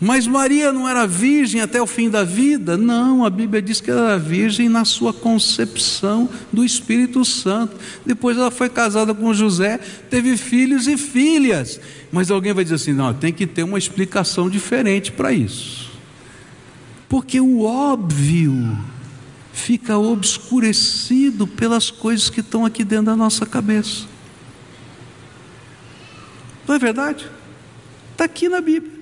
mas 0.00 0.26
Maria 0.26 0.72
não 0.72 0.88
era 0.88 1.06
virgem 1.06 1.60
até 1.60 1.80
o 1.80 1.86
fim 1.86 2.10
da 2.10 2.24
vida? 2.24 2.76
Não, 2.76 3.24
a 3.24 3.30
Bíblia 3.30 3.62
diz 3.62 3.80
que 3.80 3.90
ela 3.90 4.10
era 4.10 4.18
virgem 4.18 4.68
na 4.68 4.84
sua 4.84 5.12
concepção 5.12 6.28
do 6.52 6.64
Espírito 6.64 7.24
Santo. 7.24 7.76
Depois 8.04 8.36
ela 8.36 8.50
foi 8.50 8.68
casada 8.68 9.14
com 9.14 9.32
José, 9.32 9.78
teve 10.10 10.36
filhos 10.36 10.86
e 10.86 10.98
filhas. 10.98 11.80
Mas 12.12 12.30
alguém 12.30 12.52
vai 12.52 12.64
dizer 12.64 12.76
assim: 12.76 12.92
não, 12.92 13.14
tem 13.14 13.32
que 13.32 13.46
ter 13.46 13.62
uma 13.62 13.78
explicação 13.78 14.50
diferente 14.50 15.10
para 15.10 15.32
isso. 15.32 15.90
Porque 17.08 17.40
o 17.40 17.62
óbvio 17.62 18.76
fica 19.54 19.96
obscurecido 19.96 21.46
pelas 21.46 21.90
coisas 21.90 22.28
que 22.28 22.40
estão 22.40 22.66
aqui 22.66 22.84
dentro 22.84 23.06
da 23.06 23.16
nossa 23.16 23.46
cabeça. 23.46 24.13
Não 26.66 26.74
é 26.74 26.78
verdade? 26.78 27.28
Está 28.12 28.24
aqui 28.24 28.48
na 28.48 28.60
Bíblia. 28.60 28.94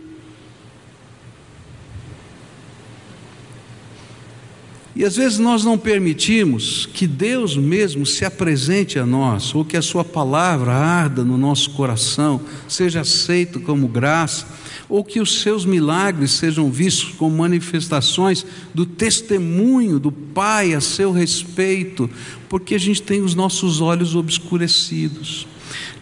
E 4.94 5.04
às 5.04 5.16
vezes 5.16 5.38
nós 5.38 5.64
não 5.64 5.78
permitimos 5.78 6.86
que 6.86 7.06
Deus 7.06 7.56
mesmo 7.56 8.04
se 8.04 8.26
apresente 8.26 8.98
a 8.98 9.06
nós, 9.06 9.54
ou 9.54 9.64
que 9.64 9.76
a 9.76 9.82
Sua 9.82 10.04
palavra 10.04 10.72
arda 10.72 11.24
no 11.24 11.38
nosso 11.38 11.70
coração, 11.70 12.42
seja 12.68 13.00
aceito 13.00 13.58
como 13.60 13.88
graça 13.88 14.46
ou 14.92 15.02
que 15.02 15.20
os 15.22 15.40
seus 15.40 15.64
milagres 15.64 16.32
sejam 16.32 16.70
vistos 16.70 17.14
como 17.14 17.38
manifestações 17.38 18.44
do 18.74 18.84
testemunho 18.84 19.98
do 19.98 20.12
Pai 20.12 20.74
a 20.74 20.82
seu 20.82 21.10
respeito, 21.12 22.10
porque 22.46 22.74
a 22.74 22.78
gente 22.78 23.00
tem 23.00 23.22
os 23.22 23.34
nossos 23.34 23.80
olhos 23.80 24.14
obscurecidos. 24.14 25.46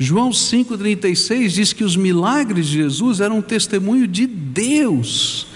João 0.02 0.30
5,36 0.30 1.48
diz 1.48 1.72
que 1.72 1.84
os 1.84 1.94
milagres 1.94 2.66
de 2.66 2.72
Jesus 2.72 3.20
eram 3.20 3.38
um 3.38 3.42
testemunho 3.42 4.08
de 4.08 4.26
Deus, 4.26 5.46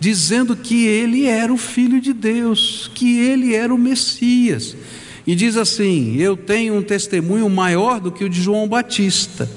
dizendo 0.00 0.56
que 0.56 0.86
ele 0.86 1.26
era 1.26 1.52
o 1.52 1.58
Filho 1.58 2.00
de 2.00 2.12
Deus, 2.12 2.90
que 2.94 3.20
ele 3.20 3.54
era 3.54 3.72
o 3.72 3.78
Messias. 3.78 4.74
E 5.24 5.36
diz 5.36 5.56
assim: 5.56 6.16
Eu 6.16 6.36
tenho 6.36 6.74
um 6.74 6.82
testemunho 6.82 7.48
maior 7.48 8.00
do 8.00 8.10
que 8.10 8.24
o 8.24 8.28
de 8.28 8.40
João 8.40 8.66
Batista 8.66 9.48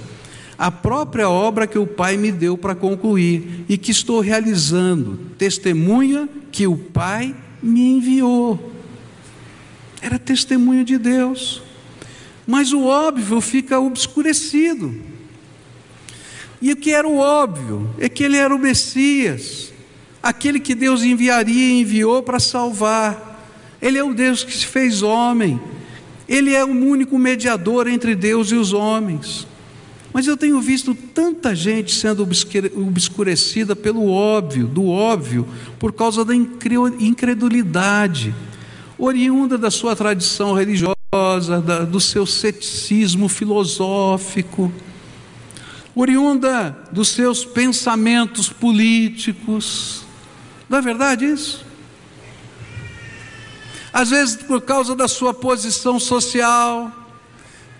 a 0.57 0.71
própria 0.71 1.29
obra 1.29 1.67
que 1.67 1.77
o 1.77 1.87
Pai 1.87 2.15
me 2.15 2.31
deu 2.31 2.57
para 2.57 2.75
concluir 2.75 3.65
e 3.67 3.77
que 3.77 3.91
estou 3.91 4.19
realizando, 4.19 5.19
testemunha 5.37 6.29
que 6.51 6.67
o 6.67 6.77
Pai 6.77 7.35
me 7.61 7.81
enviou. 7.81 8.71
Era 10.01 10.19
testemunha 10.19 10.83
de 10.83 10.97
Deus, 10.97 11.61
mas 12.45 12.73
o 12.73 12.85
óbvio 12.85 13.39
fica 13.41 13.79
obscurecido. 13.79 14.93
E 16.61 16.71
o 16.71 16.75
que 16.75 16.91
era 16.91 17.07
o 17.07 17.17
óbvio 17.17 17.89
é 17.99 18.07
que 18.07 18.23
ele 18.23 18.37
era 18.37 18.55
o 18.55 18.59
Messias, 18.59 19.73
aquele 20.21 20.59
que 20.59 20.73
Deus 20.73 21.03
enviaria 21.03 21.69
e 21.69 21.81
enviou 21.81 22.23
para 22.23 22.39
salvar. 22.39 23.31
Ele 23.81 23.97
é 23.97 24.03
o 24.03 24.13
Deus 24.13 24.43
que 24.43 24.53
se 24.55 24.65
fez 24.65 25.01
homem, 25.01 25.59
ele 26.27 26.53
é 26.53 26.63
o 26.63 26.69
único 26.69 27.19
mediador 27.19 27.87
entre 27.87 28.15
Deus 28.15 28.49
e 28.51 28.55
os 28.55 28.71
homens. 28.71 29.45
Mas 30.13 30.27
eu 30.27 30.37
tenho 30.37 30.61
visto 30.61 30.93
tanta 30.93 31.55
gente 31.55 31.93
sendo 31.93 32.21
obscurecida 32.21 33.75
pelo 33.75 34.07
óbvio, 34.07 34.67
do 34.67 34.85
óbvio, 34.85 35.47
por 35.79 35.91
causa 35.91 36.23
da 36.23 36.33
incredulidade, 36.35 38.33
oriunda 38.97 39.57
da 39.57 39.71
sua 39.71 39.95
tradição 39.95 40.53
religiosa, 40.53 40.92
do 41.89 41.99
seu 41.99 42.25
ceticismo 42.25 43.29
filosófico, 43.29 44.71
oriunda 45.95 46.75
dos 46.91 47.09
seus 47.09 47.45
pensamentos 47.45 48.49
políticos. 48.49 50.03
Não 50.67 50.79
é 50.79 50.81
verdade 50.81 51.25
isso? 51.25 51.65
Às 53.91 54.09
vezes 54.09 54.37
por 54.37 54.61
causa 54.61 54.95
da 54.95 55.07
sua 55.07 55.33
posição 55.33 55.99
social, 55.99 56.91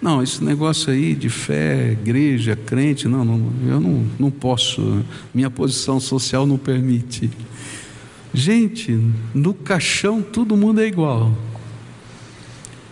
não, 0.04 0.22
esse 0.22 0.44
negócio 0.44 0.92
aí 0.92 1.16
de 1.16 1.30
fé, 1.30 1.94
igreja, 1.94 2.58
crente, 2.58 3.08
não, 3.08 3.24
não 3.24 3.54
eu 3.66 3.80
não, 3.80 4.06
não 4.20 4.30
posso, 4.30 5.02
minha 5.34 5.50
posição 5.50 5.98
social 5.98 6.46
não 6.46 6.58
permite. 6.58 7.32
Gente, 8.34 9.00
no 9.34 9.54
caixão 9.54 10.22
todo 10.22 10.58
mundo 10.58 10.82
é 10.82 10.88
igual. 10.88 11.32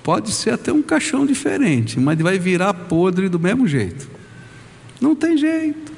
Pode 0.03 0.31
ser 0.31 0.51
até 0.51 0.71
um 0.71 0.81
caixão 0.81 1.25
diferente, 1.25 1.99
mas 1.99 2.19
vai 2.19 2.39
virar 2.39 2.73
podre 2.73 3.29
do 3.29 3.39
mesmo 3.39 3.67
jeito. 3.67 4.09
Não 4.99 5.15
tem 5.15 5.37
jeito. 5.37 5.91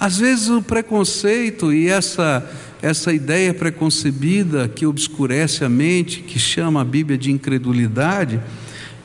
Às 0.00 0.18
vezes 0.18 0.48
o 0.48 0.62
preconceito 0.62 1.72
e 1.72 1.88
essa 1.88 2.48
essa 2.80 3.12
ideia 3.12 3.52
preconcebida 3.52 4.68
que 4.68 4.86
obscurece 4.86 5.64
a 5.64 5.68
mente, 5.68 6.20
que 6.20 6.38
chama 6.38 6.80
a 6.80 6.84
Bíblia 6.84 7.18
de 7.18 7.32
incredulidade, 7.32 8.40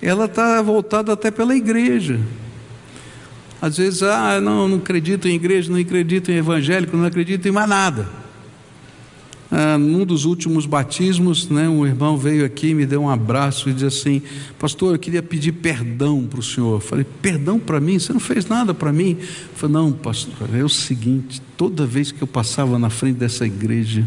ela 0.02 0.26
está 0.26 0.62
voltada 0.62 1.13
até 1.13 1.32
pela 1.32 1.56
igreja. 1.56 2.19
Às 3.62 3.78
vezes, 3.78 4.04
ah, 4.04 4.39
não, 4.41 4.67
não 4.67 4.78
acredito 4.78 5.28
em 5.28 5.36
igreja, 5.36 5.71
não 5.71 5.80
acredito 5.80 6.30
em 6.32 6.36
evangélico, 6.36 6.95
não 6.97 7.06
acredito 7.06 7.47
em 7.47 7.52
mais 7.52 7.69
nada. 7.69 8.08
Ah, 9.55 9.77
num 9.77 10.03
dos 10.03 10.25
últimos 10.25 10.65
batismos, 10.65 11.47
né, 11.47 11.69
um 11.69 11.85
irmão 11.85 12.17
veio 12.17 12.43
aqui, 12.43 12.73
me 12.73 12.87
deu 12.87 13.03
um 13.03 13.09
abraço 13.09 13.69
e 13.69 13.73
disse 13.73 13.85
assim: 13.85 14.21
Pastor, 14.57 14.95
eu 14.95 14.99
queria 14.99 15.21
pedir 15.21 15.51
perdão 15.51 16.25
para 16.25 16.39
o 16.39 16.43
senhor. 16.43 16.77
Eu 16.77 16.79
falei: 16.79 17.05
Perdão 17.21 17.59
para 17.59 17.79
mim? 17.79 17.99
Você 17.99 18.11
não 18.11 18.19
fez 18.19 18.47
nada 18.47 18.73
para 18.73 18.91
mim? 18.91 19.15
Eu 19.19 19.27
falei: 19.53 19.73
Não, 19.75 19.91
pastor, 19.91 20.49
é 20.55 20.63
o 20.63 20.69
seguinte: 20.69 21.39
toda 21.55 21.85
vez 21.85 22.11
que 22.11 22.19
eu 22.19 22.27
passava 22.27 22.79
na 22.79 22.89
frente 22.89 23.17
dessa 23.17 23.45
igreja, 23.45 24.03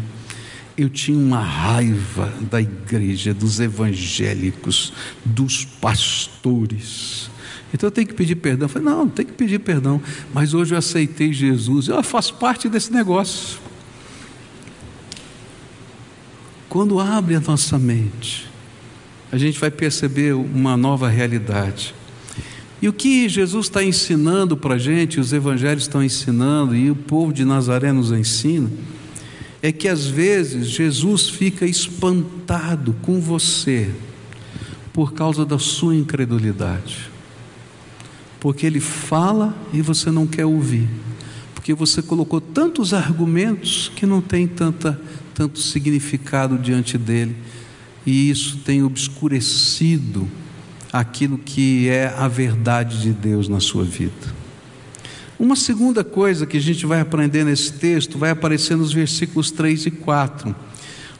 eu 0.77 0.89
tinha 0.89 1.17
uma 1.17 1.39
raiva 1.39 2.29
da 2.51 2.61
igreja, 2.61 3.33
dos 3.33 3.61
evangélicos, 3.61 4.91
dos 5.23 5.63
pastores. 5.63 7.31
Então 7.73 7.87
eu 7.87 7.91
tenho 7.91 8.07
que 8.07 8.13
pedir 8.13 8.35
perdão. 8.35 8.65
Eu 8.65 8.69
falei, 8.69 8.89
não, 8.89 9.05
não 9.05 9.09
tem 9.09 9.25
que 9.25 9.31
pedir 9.31 9.59
perdão. 9.59 10.01
Mas 10.33 10.53
hoje 10.53 10.73
eu 10.73 10.77
aceitei 10.77 11.31
Jesus. 11.31 11.87
Eu 11.87 12.03
faço 12.03 12.33
parte 12.33 12.67
desse 12.67 12.91
negócio. 12.91 13.59
Quando 16.77 16.99
abre 16.99 17.33
a 17.33 17.39
nossa 17.39 17.79
mente, 17.79 18.47
a 19.31 19.37
gente 19.39 19.59
vai 19.59 19.71
perceber 19.71 20.33
uma 20.35 20.77
nova 20.77 21.09
realidade. 21.09 21.95
E 22.79 22.87
o 22.87 22.93
que 22.93 23.27
Jesus 23.27 23.65
está 23.65 23.83
ensinando 23.83 24.55
para 24.55 24.75
a 24.75 24.77
gente, 24.77 25.19
os 25.19 25.33
evangelhos 25.33 25.85
estão 25.85 26.03
ensinando, 26.03 26.75
e 26.75 26.91
o 26.91 26.95
povo 26.95 27.33
de 27.33 27.43
Nazaré 27.43 27.91
nos 27.91 28.11
ensina, 28.11 28.69
é 29.59 29.71
que 29.71 29.87
às 29.87 30.05
vezes 30.05 30.67
Jesus 30.67 31.27
fica 31.27 31.65
espantado 31.65 32.95
com 33.01 33.19
você 33.19 33.89
por 34.93 35.13
causa 35.13 35.43
da 35.43 35.57
sua 35.57 35.95
incredulidade. 35.95 37.09
Porque 38.39 38.67
ele 38.67 38.79
fala 38.79 39.57
e 39.73 39.81
você 39.81 40.11
não 40.11 40.27
quer 40.27 40.45
ouvir. 40.45 40.87
Porque 41.67 41.77
você 41.77 42.01
colocou 42.01 42.39
tantos 42.39 42.93
argumentos 42.93 43.91
que 43.93 44.05
não 44.05 44.21
tem 44.21 44.47
tanta, 44.47 44.97
tanto 45.33 45.59
significado 45.59 46.57
diante 46.57 46.97
dele. 46.97 47.35
E 48.05 48.29
isso 48.29 48.59
tem 48.59 48.81
obscurecido 48.81 50.25
aquilo 50.93 51.37
que 51.37 51.89
é 51.89 52.07
a 52.17 52.25
verdade 52.29 53.01
de 53.01 53.11
Deus 53.11 53.49
na 53.49 53.59
sua 53.59 53.83
vida. 53.83 54.13
Uma 55.37 55.57
segunda 55.57 56.05
coisa 56.05 56.45
que 56.45 56.55
a 56.55 56.61
gente 56.61 56.85
vai 56.85 57.01
aprender 57.01 57.43
nesse 57.43 57.73
texto 57.73 58.17
vai 58.17 58.29
aparecer 58.29 58.77
nos 58.77 58.93
versículos 58.93 59.51
3 59.51 59.87
e 59.87 59.91
4, 59.91 60.55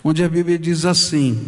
onde 0.01 0.23
a 0.23 0.29
Bíblia 0.29 0.57
diz 0.57 0.85
assim: 0.85 1.45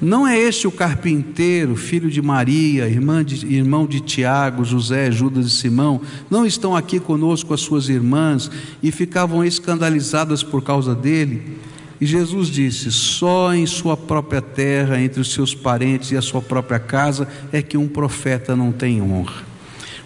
Não 0.00 0.28
é 0.28 0.38
este 0.38 0.68
o 0.68 0.70
carpinteiro, 0.70 1.74
filho 1.74 2.08
de 2.08 2.22
Maria, 2.22 2.88
irmã 2.88 3.24
de, 3.24 3.44
irmão 3.52 3.84
de 3.84 4.00
Tiago, 4.00 4.64
José, 4.64 5.10
Judas 5.10 5.46
e 5.46 5.50
Simão? 5.50 6.00
Não 6.30 6.46
estão 6.46 6.76
aqui 6.76 7.00
conosco 7.00 7.52
as 7.52 7.60
suas 7.60 7.88
irmãs 7.88 8.48
e 8.80 8.92
ficavam 8.92 9.44
escandalizadas 9.44 10.44
por 10.44 10.62
causa 10.62 10.94
dele? 10.94 11.58
E 12.00 12.06
Jesus 12.06 12.46
disse: 12.46 12.92
Só 12.92 13.52
em 13.52 13.66
sua 13.66 13.96
própria 13.96 14.40
terra, 14.40 15.00
entre 15.00 15.20
os 15.20 15.32
seus 15.32 15.52
parentes 15.52 16.12
e 16.12 16.16
a 16.16 16.22
sua 16.22 16.40
própria 16.40 16.78
casa, 16.78 17.26
é 17.50 17.60
que 17.60 17.76
um 17.76 17.88
profeta 17.88 18.54
não 18.54 18.70
tem 18.70 19.02
honra. 19.02 19.42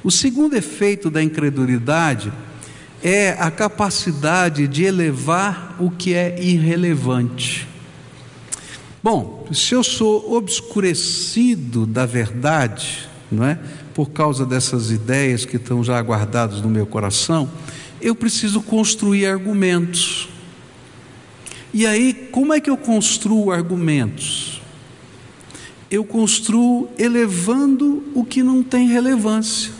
O 0.03 0.11
segundo 0.11 0.57
efeito 0.57 1.11
da 1.11 1.23
incredulidade 1.23 2.33
é 3.03 3.37
a 3.39 3.51
capacidade 3.51 4.67
de 4.67 4.85
elevar 4.85 5.77
o 5.79 5.91
que 5.91 6.15
é 6.15 6.43
irrelevante. 6.43 7.72
Bom, 9.03 9.45
se 9.53 9.75
eu 9.75 9.83
sou 9.83 10.33
obscurecido 10.33 11.85
da 11.85 12.07
verdade, 12.07 13.09
não 13.33 13.45
é? 13.45 13.59
Por 13.93 14.11
causa 14.11 14.47
dessas 14.47 14.93
ideias 14.93 15.45
que 15.45 15.57
estão 15.57 15.83
já 15.83 16.01
guardadas 16.01 16.61
no 16.61 16.69
meu 16.69 16.87
coração, 16.87 17.51
eu 18.01 18.15
preciso 18.15 18.63
construir 18.63 19.27
argumentos. 19.27 20.29
E 21.75 21.85
aí, 21.85 22.15
como 22.31 22.55
é 22.55 22.61
que 22.61 22.71
eu 22.71 22.77
construo 22.77 23.51
argumentos? 23.51 24.63
Eu 25.91 26.05
construo 26.05 26.89
elevando 26.97 28.05
o 28.15 28.25
que 28.25 28.41
não 28.41 28.63
tem 28.63 28.87
relevância. 28.87 29.73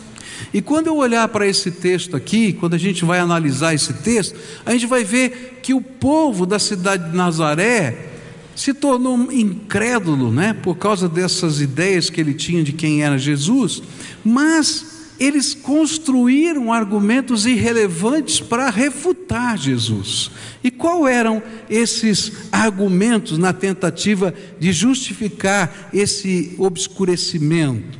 E 0.53 0.61
quando 0.61 0.87
eu 0.87 0.97
olhar 0.97 1.29
para 1.29 1.47
esse 1.47 1.71
texto 1.71 2.17
aqui, 2.17 2.51
quando 2.51 2.73
a 2.73 2.77
gente 2.77 3.05
vai 3.05 3.19
analisar 3.19 3.73
esse 3.73 3.93
texto, 3.93 4.37
a 4.65 4.73
gente 4.73 4.85
vai 4.85 5.05
ver 5.05 5.59
que 5.63 5.73
o 5.73 5.79
povo 5.79 6.45
da 6.45 6.59
cidade 6.59 7.09
de 7.09 7.15
Nazaré 7.15 8.09
se 8.55 8.73
tornou 8.73 9.31
incrédulo, 9.31 10.31
né, 10.31 10.53
por 10.53 10.77
causa 10.77 11.09
dessas 11.09 11.59
ideias 11.59 12.09
que 12.09 12.21
ele 12.21 12.33
tinha 12.33 12.63
de 12.63 12.71
quem 12.71 13.03
era 13.03 13.17
Jesus, 13.17 13.81
mas 14.23 14.93
eles 15.19 15.53
construíram 15.53 16.73
argumentos 16.73 17.45
irrelevantes 17.45 18.39
para 18.39 18.69
refutar 18.69 19.57
Jesus. 19.57 20.31
E 20.63 20.71
qual 20.71 21.07
eram 21.07 21.41
esses 21.69 22.31
argumentos 22.51 23.37
na 23.37 23.53
tentativa 23.53 24.33
de 24.59 24.71
justificar 24.71 25.89
esse 25.93 26.55
obscurecimento? 26.57 27.99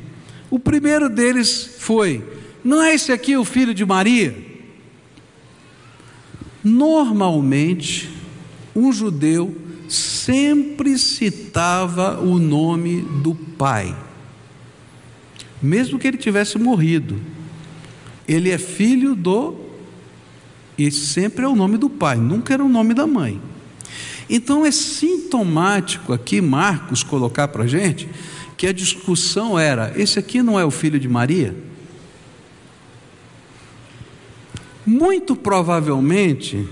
O 0.50 0.58
primeiro 0.58 1.08
deles 1.08 1.76
foi: 1.78 2.22
não 2.62 2.82
é 2.82 2.94
esse 2.94 3.12
aqui 3.12 3.36
o 3.36 3.44
filho 3.44 3.72
de 3.72 3.84
Maria? 3.84 4.36
Normalmente, 6.62 8.10
um 8.74 8.92
judeu 8.92 9.54
sempre 9.94 10.98
citava 10.98 12.20
o 12.20 12.38
nome 12.38 13.00
do 13.00 13.34
pai 13.34 13.96
mesmo 15.64 15.98
que 15.98 16.06
ele 16.06 16.18
tivesse 16.18 16.58
morrido. 16.58 17.18
Ele 18.28 18.50
é 18.50 18.58
filho 18.58 19.14
do. 19.14 19.56
E 20.76 20.90
sempre 20.90 21.44
é 21.44 21.48
o 21.48 21.56
nome 21.56 21.78
do 21.78 21.88
pai, 21.88 22.16
nunca 22.16 22.52
era 22.52 22.62
o 22.62 22.68
nome 22.68 22.92
da 22.92 23.06
mãe. 23.06 23.40
Então 24.28 24.66
é 24.66 24.70
sintomático 24.70 26.12
aqui 26.12 26.40
Marcos 26.40 27.02
colocar 27.02 27.48
para 27.48 27.64
a 27.64 27.66
gente 27.66 28.08
que 28.56 28.66
a 28.66 28.72
discussão 28.72 29.58
era: 29.58 29.92
esse 29.96 30.18
aqui 30.18 30.42
não 30.42 30.60
é 30.60 30.64
o 30.64 30.70
filho 30.70 31.00
de 31.00 31.08
Maria? 31.08 31.56
Muito 34.84 35.34
provavelmente, 35.34 36.68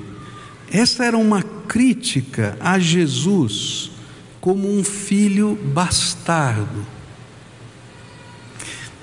essa 0.72 1.04
era 1.04 1.18
uma 1.18 1.42
crítica 1.42 2.56
a 2.58 2.78
Jesus 2.78 3.90
como 4.40 4.68
um 4.68 4.82
filho 4.82 5.54
bastardo. 5.54 6.86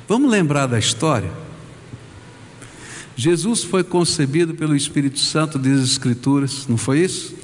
Vamos 0.08 0.32
lembrar 0.32 0.66
da 0.66 0.80
história? 0.80 1.32
Jesus 3.16 3.64
foi 3.64 3.84
concebido 3.84 4.56
pelo 4.56 4.76
Espírito 4.76 5.20
Santo 5.20 5.60
das 5.60 5.84
Escrituras, 5.84 6.66
não 6.68 6.78
foi 6.78 7.02
isso? 7.02 7.36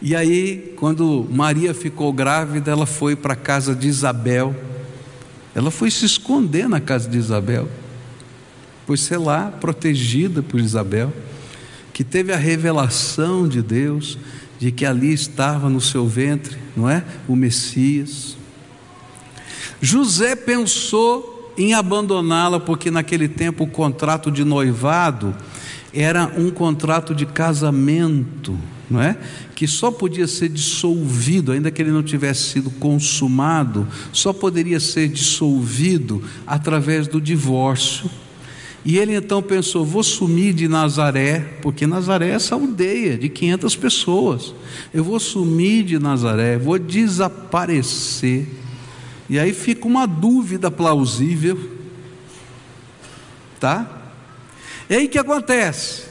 E 0.00 0.16
aí, 0.16 0.72
quando 0.76 1.26
Maria 1.30 1.74
ficou 1.74 2.12
grávida, 2.12 2.70
ela 2.70 2.86
foi 2.86 3.14
para 3.14 3.34
a 3.34 3.36
casa 3.36 3.74
de 3.74 3.88
Isabel. 3.88 4.54
Ela 5.54 5.70
foi 5.70 5.90
se 5.90 6.06
esconder 6.06 6.68
na 6.68 6.80
casa 6.80 7.08
de 7.08 7.18
Isabel. 7.18 7.68
Foi 8.86 8.96
ser 8.96 9.18
lá, 9.18 9.50
protegida 9.50 10.42
por 10.42 10.60
Isabel, 10.60 11.12
que 11.98 12.04
teve 12.04 12.32
a 12.32 12.36
revelação 12.36 13.48
de 13.48 13.60
Deus 13.60 14.16
de 14.56 14.70
que 14.70 14.86
ali 14.86 15.12
estava 15.12 15.68
no 15.68 15.80
seu 15.80 16.06
ventre, 16.06 16.56
não 16.76 16.88
é? 16.88 17.02
O 17.26 17.34
Messias. 17.34 18.36
José 19.82 20.36
pensou 20.36 21.52
em 21.58 21.74
abandoná-la, 21.74 22.60
porque 22.60 22.88
naquele 22.88 23.26
tempo 23.26 23.64
o 23.64 23.68
contrato 23.68 24.30
de 24.30 24.44
noivado 24.44 25.34
era 25.92 26.32
um 26.36 26.52
contrato 26.52 27.12
de 27.16 27.26
casamento, 27.26 28.56
não 28.88 29.02
é? 29.02 29.18
Que 29.56 29.66
só 29.66 29.90
podia 29.90 30.28
ser 30.28 30.50
dissolvido, 30.50 31.50
ainda 31.50 31.68
que 31.68 31.82
ele 31.82 31.90
não 31.90 32.04
tivesse 32.04 32.52
sido 32.52 32.70
consumado, 32.70 33.88
só 34.12 34.32
poderia 34.32 34.78
ser 34.78 35.08
dissolvido 35.08 36.22
através 36.46 37.08
do 37.08 37.20
divórcio. 37.20 38.08
E 38.88 38.96
ele 38.96 39.14
então 39.14 39.42
pensou: 39.42 39.84
vou 39.84 40.02
sumir 40.02 40.54
de 40.54 40.66
Nazaré, 40.66 41.40
porque 41.60 41.86
Nazaré 41.86 42.30
é 42.30 42.32
essa 42.32 42.54
aldeia 42.54 43.18
de 43.18 43.28
500 43.28 43.76
pessoas. 43.76 44.54
Eu 44.94 45.04
vou 45.04 45.20
sumir 45.20 45.84
de 45.84 45.98
Nazaré, 45.98 46.56
vou 46.56 46.78
desaparecer 46.78 48.48
e 49.28 49.38
aí 49.38 49.52
fica 49.52 49.86
uma 49.86 50.06
dúvida 50.06 50.70
plausível, 50.70 51.70
tá? 53.60 54.10
E 54.88 54.94
aí 54.94 55.06
que 55.06 55.18
acontece? 55.18 56.04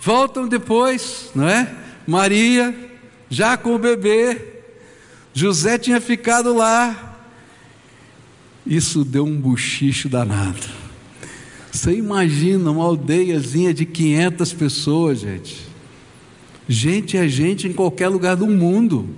Voltam 0.00 0.46
depois, 0.46 1.32
não 1.34 1.48
é? 1.48 1.74
Maria, 2.06 2.92
já 3.28 3.56
com 3.56 3.74
o 3.74 3.78
bebê, 3.78 4.60
José 5.34 5.76
tinha 5.76 6.00
ficado 6.00 6.54
lá. 6.54 7.16
Isso 8.64 9.04
deu 9.04 9.24
um 9.24 9.36
buchicho 9.36 10.08
danado. 10.08 10.87
Você 11.78 11.92
imagina 11.92 12.72
uma 12.72 12.82
aldeiazinha 12.82 13.72
de 13.72 13.86
500 13.86 14.52
pessoas, 14.52 15.20
gente. 15.20 15.64
Gente 16.66 17.16
é 17.16 17.28
gente 17.28 17.68
em 17.68 17.72
qualquer 17.72 18.08
lugar 18.08 18.34
do 18.34 18.48
mundo. 18.48 19.08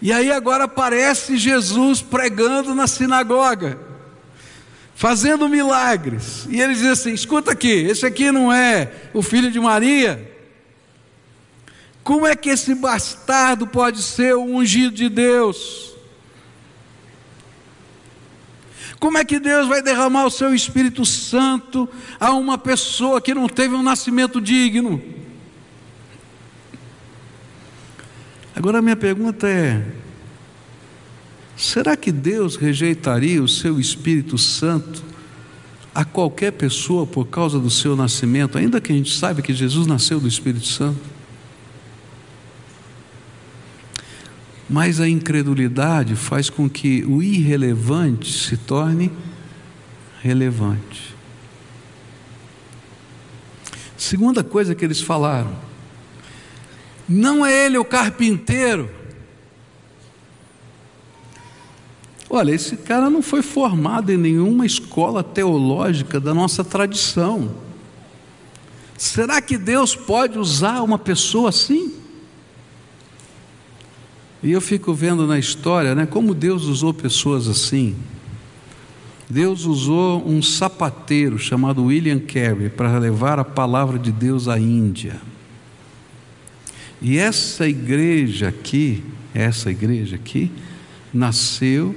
E 0.00 0.10
aí 0.10 0.32
agora 0.32 0.64
aparece 0.64 1.36
Jesus 1.36 2.00
pregando 2.00 2.74
na 2.74 2.86
sinagoga, 2.86 3.78
fazendo 4.94 5.46
milagres. 5.50 6.46
E 6.48 6.62
ele 6.62 6.72
diz 6.72 6.86
assim: 6.86 7.12
escuta 7.12 7.50
aqui, 7.50 7.68
esse 7.68 8.06
aqui 8.06 8.32
não 8.32 8.50
é 8.50 8.90
o 9.12 9.20
filho 9.20 9.50
de 9.50 9.60
Maria? 9.60 10.32
Como 12.02 12.26
é 12.26 12.34
que 12.34 12.48
esse 12.48 12.74
bastardo 12.74 13.66
pode 13.66 14.02
ser 14.02 14.34
o 14.34 14.44
ungido 14.44 14.94
de 14.94 15.10
Deus? 15.10 15.92
Como 18.98 19.16
é 19.16 19.24
que 19.24 19.38
Deus 19.38 19.68
vai 19.68 19.80
derramar 19.80 20.26
o 20.26 20.30
seu 20.30 20.54
Espírito 20.54 21.04
Santo 21.04 21.88
a 22.18 22.32
uma 22.32 22.58
pessoa 22.58 23.20
que 23.20 23.32
não 23.32 23.48
teve 23.48 23.74
um 23.74 23.82
nascimento 23.82 24.40
digno? 24.40 25.00
Agora 28.56 28.78
a 28.78 28.82
minha 28.82 28.96
pergunta 28.96 29.48
é: 29.48 29.86
será 31.56 31.96
que 31.96 32.10
Deus 32.10 32.56
rejeitaria 32.56 33.40
o 33.40 33.46
seu 33.46 33.78
Espírito 33.78 34.36
Santo 34.36 35.04
a 35.94 36.04
qualquer 36.04 36.52
pessoa 36.52 37.06
por 37.06 37.26
causa 37.26 37.60
do 37.60 37.70
seu 37.70 37.94
nascimento, 37.94 38.58
ainda 38.58 38.80
que 38.80 38.92
a 38.92 38.96
gente 38.96 39.16
saiba 39.16 39.42
que 39.42 39.54
Jesus 39.54 39.86
nasceu 39.86 40.18
do 40.18 40.26
Espírito 40.26 40.66
Santo? 40.66 41.17
Mas 44.68 45.00
a 45.00 45.08
incredulidade 45.08 46.14
faz 46.14 46.50
com 46.50 46.68
que 46.68 47.04
o 47.04 47.22
irrelevante 47.22 48.32
se 48.32 48.56
torne 48.56 49.10
relevante. 50.22 51.16
Segunda 53.96 54.44
coisa 54.44 54.74
que 54.74 54.84
eles 54.84 55.00
falaram, 55.00 55.50
não 57.08 57.44
é 57.44 57.66
ele 57.66 57.78
o 57.78 57.84
carpinteiro. 57.84 58.90
Olha, 62.30 62.52
esse 62.52 62.76
cara 62.76 63.08
não 63.08 63.22
foi 63.22 63.40
formado 63.40 64.12
em 64.12 64.18
nenhuma 64.18 64.66
escola 64.66 65.24
teológica 65.24 66.20
da 66.20 66.34
nossa 66.34 66.62
tradição. 66.62 67.54
Será 68.98 69.40
que 69.40 69.56
Deus 69.56 69.94
pode 69.94 70.38
usar 70.38 70.82
uma 70.82 70.98
pessoa 70.98 71.48
assim? 71.48 71.94
E 74.42 74.52
eu 74.52 74.60
fico 74.60 74.94
vendo 74.94 75.26
na 75.26 75.38
história, 75.38 75.94
né, 75.94 76.06
como 76.06 76.32
Deus 76.32 76.64
usou 76.64 76.94
pessoas 76.94 77.48
assim. 77.48 77.96
Deus 79.28 79.64
usou 79.66 80.26
um 80.26 80.40
sapateiro 80.40 81.38
chamado 81.38 81.84
William 81.84 82.20
Carey 82.20 82.70
para 82.70 82.98
levar 82.98 83.38
a 83.38 83.44
palavra 83.44 83.98
de 83.98 84.12
Deus 84.12 84.48
à 84.48 84.58
Índia. 84.58 85.16
E 87.02 87.18
essa 87.18 87.68
igreja 87.68 88.48
aqui, 88.48 89.02
essa 89.34 89.70
igreja 89.70 90.16
aqui, 90.16 90.50
nasceu 91.12 91.94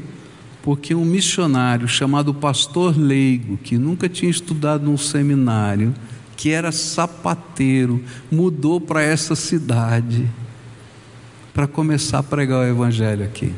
porque 0.62 0.94
um 0.94 1.06
missionário 1.06 1.88
chamado 1.88 2.34
Pastor 2.34 2.96
Leigo, 2.98 3.58
que 3.58 3.78
nunca 3.78 4.08
tinha 4.08 4.30
estudado 4.30 4.86
num 4.86 4.98
seminário, 4.98 5.94
que 6.36 6.52
era 6.52 6.72
sapateiro, 6.72 8.04
mudou 8.32 8.80
para 8.80 9.02
essa 9.02 9.36
cidade 9.36 10.28
para 11.54 11.68
começar 11.68 12.20
a 12.20 12.24
pregar 12.24 12.60
o 12.60 12.68
Evangelho 12.68 13.26
aqui. 13.26 13.54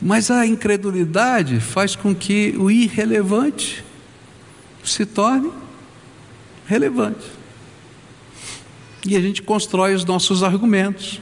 Mas 0.00 0.30
a 0.30 0.46
incredulidade 0.46 1.60
faz 1.60 1.94
com 1.94 2.14
que 2.14 2.54
o 2.56 2.70
irrelevante 2.70 3.84
se 4.82 5.04
torne 5.04 5.50
relevante. 6.66 7.26
E 9.06 9.16
a 9.16 9.20
gente 9.20 9.42
constrói 9.42 9.94
os 9.94 10.04
nossos 10.04 10.42
argumentos. 10.42 11.20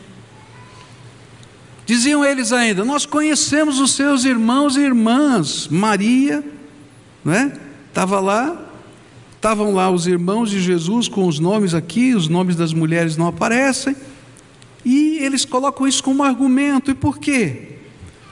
Diziam 1.86 2.24
eles 2.24 2.52
ainda: 2.52 2.84
Nós 2.84 3.06
conhecemos 3.06 3.80
os 3.80 3.92
seus 3.92 4.24
irmãos 4.24 4.76
e 4.76 4.80
irmãs. 4.80 5.66
Maria, 5.68 6.44
não 7.24 7.32
é? 7.32 7.58
Estava 7.88 8.20
lá, 8.20 8.67
estavam 9.38 9.72
lá 9.72 9.88
os 9.88 10.08
irmãos 10.08 10.50
de 10.50 10.60
Jesus 10.60 11.06
com 11.06 11.26
os 11.28 11.38
nomes 11.38 11.72
aqui, 11.72 12.12
os 12.12 12.26
nomes 12.26 12.56
das 12.56 12.72
mulheres 12.72 13.16
não 13.16 13.28
aparecem. 13.28 13.94
E 14.84 15.18
eles 15.20 15.44
colocam 15.44 15.86
isso 15.86 16.02
como 16.02 16.24
argumento. 16.24 16.90
E 16.90 16.94
por 16.94 17.18
quê? 17.18 17.76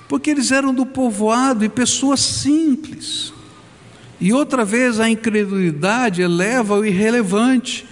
Porque 0.08 0.30
eles 0.30 0.50
eram 0.50 0.74
do 0.74 0.84
povoado 0.84 1.64
e 1.64 1.68
pessoas 1.68 2.20
simples. 2.20 3.32
E 4.20 4.32
outra 4.32 4.64
vez 4.64 4.98
a 4.98 5.08
incredulidade 5.08 6.22
eleva 6.22 6.76
o 6.76 6.84
irrelevante. 6.84 7.86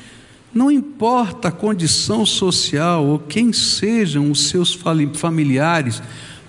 Não 0.52 0.68
importa 0.68 1.48
a 1.48 1.52
condição 1.52 2.26
social 2.26 3.06
ou 3.06 3.18
quem 3.20 3.52
sejam 3.52 4.28
os 4.30 4.48
seus 4.48 4.76
familiares, 5.14 6.02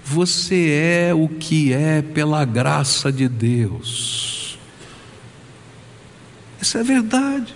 você 0.04 0.70
é 0.72 1.14
o 1.14 1.28
que 1.28 1.74
é 1.74 2.02
pela 2.02 2.44
graça 2.44 3.12
de 3.12 3.28
Deus. 3.28 4.45
Isso 6.66 6.80
é 6.80 6.84
verdade. 6.84 7.54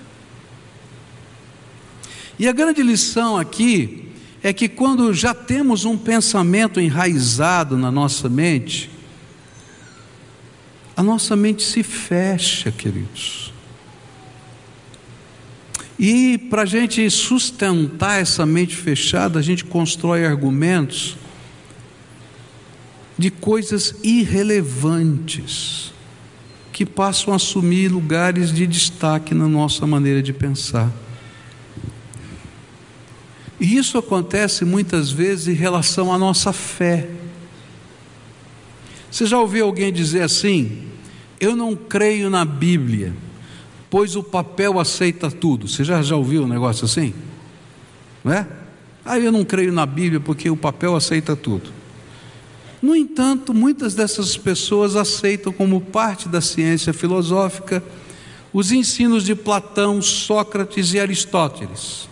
E 2.37 2.47
a 2.47 2.51
grande 2.51 2.83
lição 2.83 3.35
aqui 3.35 4.07
é 4.43 4.53
que 4.53 4.69
quando 4.69 5.11
já 5.15 5.33
temos 5.33 5.83
um 5.83 5.97
pensamento 5.97 6.79
enraizado 6.79 7.75
na 7.75 7.89
nossa 7.89 8.29
mente, 8.29 8.87
a 10.95 11.01
nossa 11.01 11.35
mente 11.35 11.63
se 11.63 11.81
fecha, 11.81 12.71
queridos. 12.71 13.51
E 15.97 16.37
para 16.37 16.61
a 16.61 16.67
gente 16.67 17.09
sustentar 17.09 18.21
essa 18.21 18.45
mente 18.45 18.75
fechada, 18.75 19.39
a 19.39 19.41
gente 19.41 19.65
constrói 19.65 20.23
argumentos 20.23 21.17
de 23.17 23.31
coisas 23.31 23.95
irrelevantes 24.03 25.88
que 26.79 26.85
passam 26.85 27.33
a 27.33 27.35
assumir 27.35 27.89
lugares 27.89 28.53
de 28.53 28.65
destaque 28.65 29.35
na 29.35 29.49
nossa 29.49 29.85
maneira 29.85 30.23
de 30.23 30.31
pensar. 30.31 30.89
E 33.59 33.75
isso 33.75 33.97
acontece 33.97 34.63
muitas 34.63 35.11
vezes 35.11 35.49
em 35.49 35.53
relação 35.53 36.13
à 36.13 36.17
nossa 36.17 36.53
fé. 36.53 37.09
Você 39.11 39.25
já 39.25 39.37
ouviu 39.37 39.65
alguém 39.65 39.91
dizer 39.91 40.21
assim: 40.21 40.83
Eu 41.37 41.53
não 41.53 41.75
creio 41.75 42.29
na 42.29 42.45
Bíblia, 42.45 43.13
pois 43.89 44.15
o 44.15 44.23
papel 44.23 44.79
aceita 44.79 45.29
tudo. 45.29 45.67
Você 45.67 45.83
já, 45.83 46.01
já 46.01 46.15
ouviu 46.15 46.43
um 46.43 46.47
negócio 46.47 46.85
assim? 46.85 47.13
Não 48.23 48.31
é? 48.31 48.47
Ah, 49.03 49.19
eu 49.19 49.33
não 49.33 49.43
creio 49.43 49.73
na 49.73 49.85
Bíblia 49.85 50.21
porque 50.21 50.49
o 50.49 50.55
papel 50.55 50.95
aceita 50.95 51.35
tudo. 51.35 51.73
No 52.81 52.95
entanto, 52.95 53.53
muitas 53.53 53.93
dessas 53.93 54.37
pessoas 54.37 54.95
aceitam 54.95 55.51
como 55.51 55.81
parte 55.81 56.29
da 56.29 56.39
ciência 56.39 56.93
filosófica 56.93 57.83
os 58.51 58.71
ensinos 58.71 59.23
de 59.23 59.35
Platão, 59.35 60.01
Sócrates 60.01 60.93
e 60.93 60.99
Aristóteles, 60.99 62.09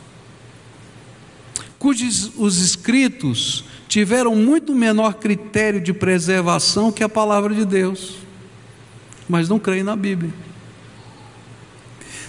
cujos 1.80 2.32
os 2.38 2.60
escritos 2.60 3.63
tiveram 3.88 4.36
muito 4.36 4.75
menor 4.75 5.15
critério 5.15 5.82
de 5.82 5.93
preservação 5.93 6.91
que 6.91 7.03
a 7.03 7.10
palavra 7.10 7.56
de 7.56 7.65
Deus, 7.65 8.17
mas 9.27 9.49
não 9.49 9.58
creem 9.58 9.84
na 9.84 9.95
Bíblia. 9.95 10.34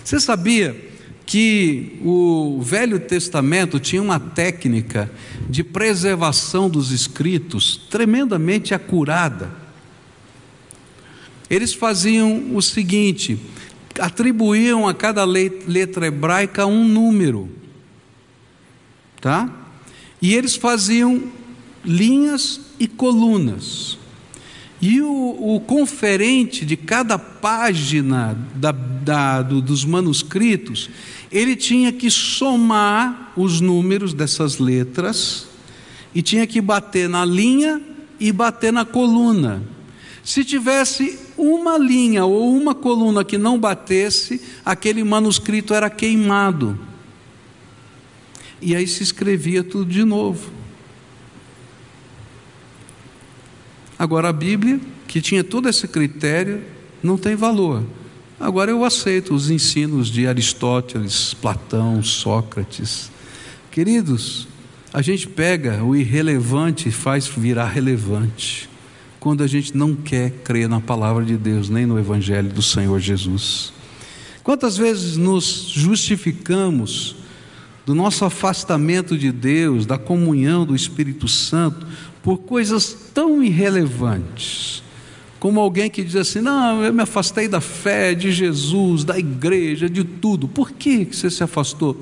Você 0.03 0.19
sabia 0.19 0.88
que 1.29 1.99
o 2.03 2.59
Velho 2.63 2.99
Testamento 2.99 3.79
tinha 3.79 4.01
uma 4.01 4.19
técnica 4.19 5.11
de 5.47 5.63
preservação 5.63 6.71
dos 6.71 6.91
escritos 6.91 7.77
tremendamente 7.91 8.73
acurada? 8.73 9.55
Eles 11.51 11.75
faziam 11.75 12.57
o 12.57 12.63
seguinte: 12.63 13.39
atribuíam 14.01 14.89
a 14.89 14.95
cada 14.95 15.23
letra 15.27 16.07
hebraica 16.07 16.65
um 16.65 16.83
número, 16.83 17.51
tá? 19.21 19.55
E 20.23 20.35
eles 20.35 20.57
faziam 20.57 21.25
linhas 21.85 22.59
e 22.81 22.89
colunas. 22.89 23.99
E 24.81 25.01
o, 25.03 25.57
o 25.57 25.61
conferente 25.61 26.65
de 26.65 26.77
cada 26.77 27.19
página 27.19 28.39
da, 28.55 28.71
da, 28.71 29.43
do, 29.43 29.61
dos 29.61 29.85
manuscritos, 29.85 30.89
ele 31.31 31.55
tinha 31.55 31.93
que 31.93 32.11
somar 32.11 33.33
os 33.37 33.61
números 33.61 34.15
dessas 34.15 34.59
letras 34.59 35.47
e 36.15 36.23
tinha 36.23 36.47
que 36.47 36.61
bater 36.61 37.09
na 37.09 37.25
linha 37.25 37.81
e 38.19 38.33
bater 38.33 38.73
na 38.73 38.85
coluna. 38.85 39.63
Se 40.25 40.45
tivesse 40.45 41.19
uma 41.37 41.79
linha 41.79 42.25
ou 42.25 42.55
uma 42.55 42.75
coluna 42.75 43.25
que 43.25 43.39
não 43.39 43.59
batesse, 43.59 44.41
aquele 44.65 45.05
manuscrito 45.05 45.73
era 45.73 45.89
queimado. 45.89 46.79
E 48.61 48.75
aí 48.75 48.87
se 48.87 49.03
escrevia 49.03 49.63
tudo 49.63 49.91
de 49.91 50.05
novo. 50.05 50.51
Agora 53.99 54.29
a 54.29 54.33
Bíblia, 54.33 54.81
que 55.07 55.21
tinha 55.21 55.43
todo 55.43 55.69
esse 55.69 55.87
critério, 55.89 56.63
não 57.03 57.17
tem 57.17 57.35
valor. 57.35 57.85
Agora 58.41 58.71
eu 58.71 58.85
aceito 58.85 59.35
os 59.35 59.51
ensinos 59.51 60.09
de 60.09 60.29
Aristóteles, 60.29 61.35
Platão, 61.35 62.01
Sócrates. 62.05 63.11
Queridos, 63.69 64.47
a 64.93 65.03
gente 65.03 65.27
pega 65.27 65.83
o 65.83 65.97
irrelevante 65.97 66.89
e 66.89 66.93
faz 66.93 67.27
virar 67.27 67.67
relevante. 67.67 68.71
Quando 69.19 69.43
a 69.43 69.47
gente 69.49 69.77
não 69.77 69.93
quer 69.93 70.31
crer 70.45 70.69
na 70.69 70.81
palavra 70.81 71.25
de 71.25 71.37
Deus, 71.37 71.69
nem 71.69 71.85
no 71.85 71.99
Evangelho 71.99 72.49
do 72.49 72.63
Senhor 72.63 73.01
Jesus. 73.01 73.73
Quantas 74.45 74.77
vezes 74.77 75.17
nos 75.17 75.73
justificamos 75.75 77.17
do 77.85 77.93
nosso 77.93 78.25
afastamento 78.25 79.19
de 79.19 79.33
Deus, 79.33 79.85
da 79.85 79.99
comunhão 79.99 80.65
do 80.65 80.77
Espírito 80.77 81.27
Santo, 81.27 81.85
por 82.23 82.39
coisas 82.39 82.97
tão 83.13 83.43
irrelevantes, 83.43 84.83
como 85.39 85.61
alguém 85.61 85.89
que 85.89 86.03
diz 86.03 86.17
assim: 86.17 86.41
Não, 86.41 86.83
eu 86.83 86.93
me 86.93 87.03
afastei 87.03 87.49
da 87.49 87.61
fé, 87.61 88.15
de 88.15 88.33
Jesus, 88.33 89.05
da 89.05 89.19
igreja, 89.19 89.89
de 89.89 90.05
tudo. 90.05 90.49
Por 90.49 90.73
que 90.73 91.05
você 91.05 91.31
se 91.31 91.43
afastou? 91.43 92.01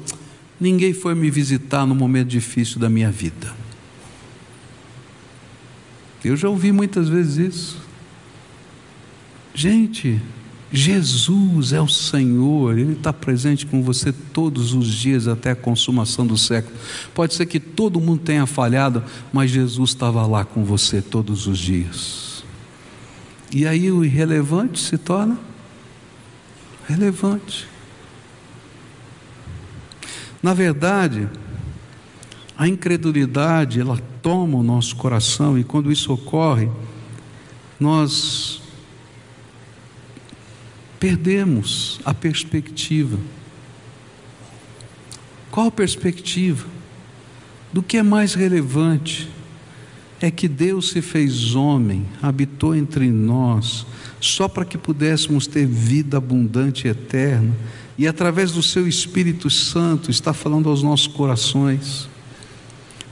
Ninguém 0.58 0.94
foi 0.94 1.14
me 1.14 1.30
visitar 1.30 1.86
no 1.86 1.94
momento 1.94 2.28
difícil 2.28 2.78
da 2.78 2.88
minha 2.88 3.10
vida. 3.10 3.54
Eu 6.24 6.36
já 6.36 6.48
ouvi 6.48 6.72
muitas 6.72 7.08
vezes 7.08 7.54
isso. 7.54 7.78
Gente, 9.54 10.20
Jesus 10.72 11.72
é 11.72 11.80
o 11.80 11.86
Senhor, 11.86 12.76
Ele 12.76 12.94
está 12.94 13.12
presente 13.12 13.64
com 13.64 13.82
você 13.82 14.12
todos 14.12 14.74
os 14.74 14.86
dias 14.92 15.28
até 15.28 15.52
a 15.52 15.56
consumação 15.56 16.26
do 16.26 16.36
século. 16.36 16.74
Pode 17.14 17.34
ser 17.34 17.46
que 17.46 17.60
todo 17.60 18.00
mundo 18.00 18.22
tenha 18.22 18.46
falhado, 18.46 19.04
mas 19.32 19.50
Jesus 19.50 19.90
estava 19.90 20.26
lá 20.26 20.44
com 20.44 20.64
você 20.64 21.00
todos 21.00 21.46
os 21.46 21.58
dias. 21.58 22.25
E 23.56 23.66
aí 23.66 23.90
o 23.90 24.04
irrelevante 24.04 24.78
se 24.78 24.98
torna 24.98 25.38
relevante. 26.86 27.66
Na 30.42 30.52
verdade, 30.52 31.26
a 32.54 32.68
incredulidade, 32.68 33.80
ela 33.80 33.98
toma 34.20 34.58
o 34.58 34.62
nosso 34.62 34.94
coração 34.96 35.58
e 35.58 35.64
quando 35.64 35.90
isso 35.90 36.12
ocorre, 36.12 36.70
nós 37.80 38.60
perdemos 41.00 41.98
a 42.04 42.12
perspectiva. 42.12 43.18
Qual 45.50 45.68
a 45.68 45.72
perspectiva? 45.72 46.68
Do 47.72 47.82
que 47.82 47.96
é 47.96 48.02
mais 48.02 48.34
relevante 48.34 49.30
é 50.20 50.30
que 50.30 50.48
Deus 50.48 50.90
se 50.90 51.02
fez 51.02 51.54
homem, 51.54 52.06
habitou 52.22 52.74
entre 52.74 53.10
nós, 53.10 53.86
só 54.20 54.48
para 54.48 54.64
que 54.64 54.78
pudéssemos 54.78 55.46
ter 55.46 55.66
vida 55.66 56.16
abundante 56.16 56.86
e 56.86 56.90
eterna, 56.90 57.54
e 57.98 58.06
através 58.06 58.52
do 58.52 58.62
seu 58.62 58.86
Espírito 58.86 59.48
Santo 59.50 60.10
está 60.10 60.32
falando 60.32 60.68
aos 60.68 60.82
nossos 60.82 61.06
corações. 61.06 62.08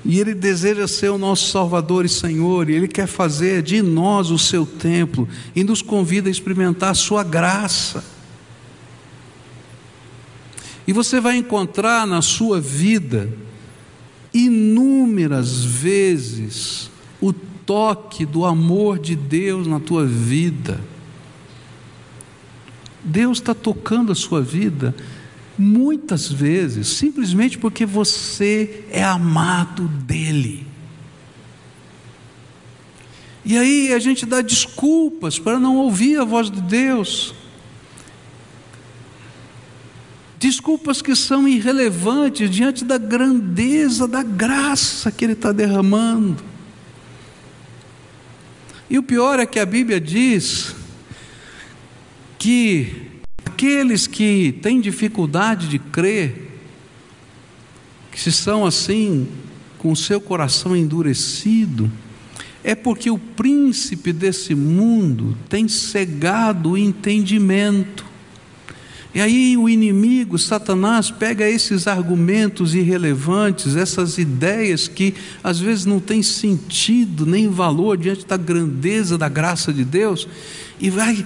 E 0.05 0.19
Ele 0.19 0.35
deseja 0.35 0.87
ser 0.87 1.11
o 1.11 1.19
nosso 1.19 1.51
Salvador 1.51 2.05
e 2.05 2.09
Senhor, 2.09 2.69
e 2.69 2.75
Ele 2.75 2.89
quer 2.89 3.07
fazer 3.07 3.63
de 3.63 3.81
nós 3.81 4.31
o 4.31 4.39
seu 4.39 4.67
templo, 4.67 5.29
e 5.55 5.65
nos 5.65 5.83
convida 5.83 6.29
a 6.29 6.33
experimentar 6.33 6.91
a 6.91 6.95
Sua 6.95 7.23
graça. 7.23 8.05
E 10.87 10.93
você 10.93 11.21
vai 11.21 11.37
encontrar 11.37 12.07
na 12.07 12.21
sua 12.21 12.61
vida 12.61 13.33
inúmeras 14.35 15.65
vezes 15.65 16.91
o 17.21 17.33
toque 17.33 18.27
do 18.27 18.45
amor 18.45 18.99
de 18.99 19.17
Deus 19.17 19.67
na 19.67 19.81
tua 19.81 20.07
vida. 20.07 20.81
Deus 23.03 23.39
está 23.39 23.55
tocando 23.55 24.13
a 24.13 24.15
sua 24.15 24.41
vida 24.41 24.95
muitas 25.59 26.31
vezes, 26.31 26.89
simplesmente 26.89 27.59
porque 27.59 27.87
você 27.87 28.85
é 28.91 29.03
amado 29.05 29.89
dEle. 29.89 30.67
E 33.45 33.59
aí 33.59 33.93
a 33.93 33.99
gente 33.99 34.25
dá 34.25 34.41
desculpas 34.41 35.39
para 35.39 35.59
não 35.59 35.77
ouvir 35.77 36.19
a 36.19 36.25
voz 36.25 36.51
de 36.51 36.63
Deus. 36.63 37.35
Desculpas 40.39 41.03
que 41.03 41.15
são 41.15 41.47
irrelevantes 41.47 42.51
diante 42.51 42.85
da 42.85 42.99
grandeza 42.99 44.09
da 44.09 44.23
graça 44.23 45.13
que 45.13 45.25
Ele 45.25 45.35
está 45.35 45.53
derramando. 45.53 46.54
E 48.89 48.99
o 48.99 49.03
pior 49.03 49.41
é 49.41 49.47
que 49.47 49.59
a 49.59 49.67
Bíblia 49.67 50.01
diz 50.01 50.75
que 52.39 53.05
aqueles 53.45 54.07
que 54.07 54.59
têm 54.61 54.81
dificuldade 54.81 55.69
de 55.69 55.79
crer, 55.79 56.51
que 58.13 58.31
são 58.31 58.67
assim, 58.67 59.27
com 59.79 59.93
o 59.93 59.97
seu 59.97 60.21
coração 60.21 60.77
endurecido, 60.77 61.91
é 62.63 62.75
porque 62.75 63.11
o 63.11 63.19
príncipe 63.19 64.13
desse 64.13 64.55
mundo 64.55 65.37
tem 65.49 65.69
cegado 65.69 66.73
o 66.73 66.79
entendimento. 66.79 68.05
E 69.15 69.21
aí 69.21 69.57
o 69.57 69.69
inimigo, 69.69 70.37
Satanás, 70.37 71.09
pega 71.09 71.49
esses 71.49 71.87
argumentos 71.87 72.75
irrelevantes, 72.75 73.77
essas 73.77 74.19
ideias 74.19 74.89
que 74.89 75.15
às 75.43 75.61
vezes 75.61 75.87
não 75.87 76.01
têm 76.01 76.21
sentido 76.21 77.25
nem 77.25 77.49
valor 77.49 77.97
diante 77.97 78.27
da 78.27 78.37
grandeza 78.37 79.17
da 79.17 79.29
graça 79.29 79.73
de 79.73 79.85
Deus, 79.85 80.27
e 80.81 80.91
vai 80.91 81.25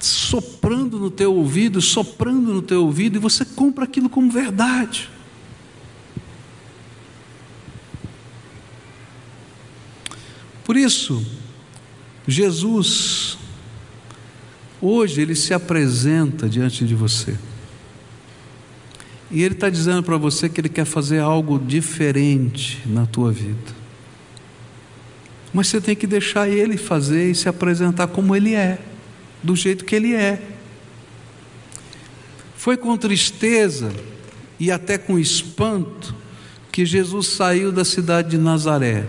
soprando 0.00 0.98
no 0.98 1.10
teu 1.10 1.32
ouvido, 1.32 1.80
soprando 1.80 2.52
no 2.52 2.62
teu 2.62 2.84
ouvido, 2.84 3.16
e 3.16 3.20
você 3.20 3.44
compra 3.44 3.84
aquilo 3.84 4.08
como 4.08 4.28
verdade. 4.30 5.08
Por 10.64 10.76
isso, 10.76 11.24
Jesus 12.26 13.37
Hoje 14.80 15.20
ele 15.20 15.34
se 15.34 15.52
apresenta 15.52 16.48
diante 16.48 16.84
de 16.84 16.94
você. 16.94 17.36
E 19.30 19.42
ele 19.42 19.54
está 19.54 19.68
dizendo 19.68 20.02
para 20.02 20.16
você 20.16 20.48
que 20.48 20.60
ele 20.60 20.68
quer 20.68 20.84
fazer 20.84 21.18
algo 21.18 21.58
diferente 21.58 22.80
na 22.86 23.04
tua 23.04 23.30
vida. 23.30 23.76
Mas 25.52 25.68
você 25.68 25.80
tem 25.80 25.96
que 25.96 26.06
deixar 26.06 26.48
ele 26.48 26.76
fazer 26.76 27.30
e 27.30 27.34
se 27.34 27.48
apresentar 27.48 28.06
como 28.08 28.34
ele 28.34 28.54
é, 28.54 28.78
do 29.42 29.56
jeito 29.56 29.84
que 29.84 29.94
ele 29.94 30.14
é. 30.14 30.40
Foi 32.56 32.76
com 32.76 32.96
tristeza 32.96 33.92
e 34.58 34.70
até 34.70 34.96
com 34.96 35.18
espanto 35.18 36.14
que 36.70 36.86
Jesus 36.86 37.28
saiu 37.28 37.72
da 37.72 37.84
cidade 37.84 38.30
de 38.30 38.38
Nazaré 38.38 39.06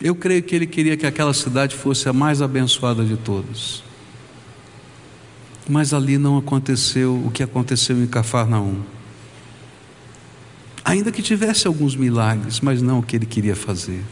Eu 0.00 0.14
creio 0.14 0.42
que 0.42 0.54
ele 0.54 0.66
queria 0.66 0.96
que 0.96 1.06
aquela 1.06 1.32
cidade 1.32 1.74
fosse 1.74 2.08
a 2.08 2.12
mais 2.12 2.42
abençoada 2.42 3.04
de 3.04 3.16
todas. 3.16 3.82
Mas 5.68 5.94
ali 5.94 6.18
não 6.18 6.36
aconteceu 6.36 7.14
o 7.24 7.30
que 7.30 7.42
aconteceu 7.42 8.00
em 8.02 8.06
Cafarnaum. 8.06 8.82
Ainda 10.84 11.10
que 11.10 11.22
tivesse 11.22 11.66
alguns 11.66 11.96
milagres, 11.96 12.60
mas 12.60 12.80
não 12.80 13.00
o 13.00 13.02
que 13.02 13.16
ele 13.16 13.26
queria 13.26 13.56
fazer. 13.56 14.04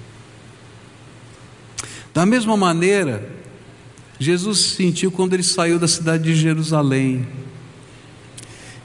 Da 2.12 2.24
mesma 2.24 2.56
maneira, 2.56 3.28
Jesus 4.18 4.58
se 4.58 4.76
sentiu 4.76 5.12
quando 5.12 5.34
ele 5.34 5.42
saiu 5.42 5.78
da 5.78 5.86
cidade 5.86 6.24
de 6.24 6.34
Jerusalém. 6.34 7.26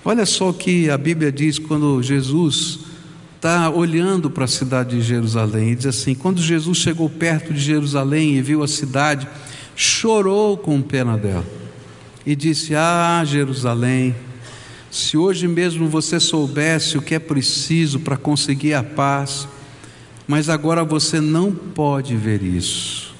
Olha 0.03 0.25
só 0.25 0.49
o 0.49 0.53
que 0.53 0.89
a 0.89 0.97
Bíblia 0.97 1.31
diz 1.31 1.57
quando 1.57 2.01
Jesus 2.03 2.88
está 3.39 3.69
olhando 3.69 4.29
para 4.29 4.43
a 4.43 4.47
cidade 4.49 4.97
de 4.97 5.01
Jerusalém 5.01 5.71
e 5.71 5.75
diz 5.75 5.85
assim: 5.85 6.13
quando 6.13 6.41
Jesus 6.41 6.77
chegou 6.77 7.09
perto 7.09 7.53
de 7.53 7.59
Jerusalém 7.59 8.35
e 8.35 8.41
viu 8.41 8.61
a 8.61 8.67
cidade, 8.67 9.27
chorou 9.77 10.57
com 10.57 10.81
pena 10.81 11.17
dela 11.17 11.45
e 12.25 12.35
disse: 12.35 12.75
Ah, 12.75 13.23
Jerusalém, 13.25 14.13
se 14.91 15.17
hoje 15.17 15.47
mesmo 15.47 15.87
você 15.87 16.19
soubesse 16.19 16.97
o 16.97 17.01
que 17.01 17.15
é 17.15 17.19
preciso 17.19 18.01
para 18.01 18.17
conseguir 18.17 18.73
a 18.73 18.83
paz, 18.83 19.47
mas 20.27 20.49
agora 20.49 20.83
você 20.83 21.21
não 21.21 21.53
pode 21.53 22.17
ver 22.17 22.43
isso. 22.43 23.15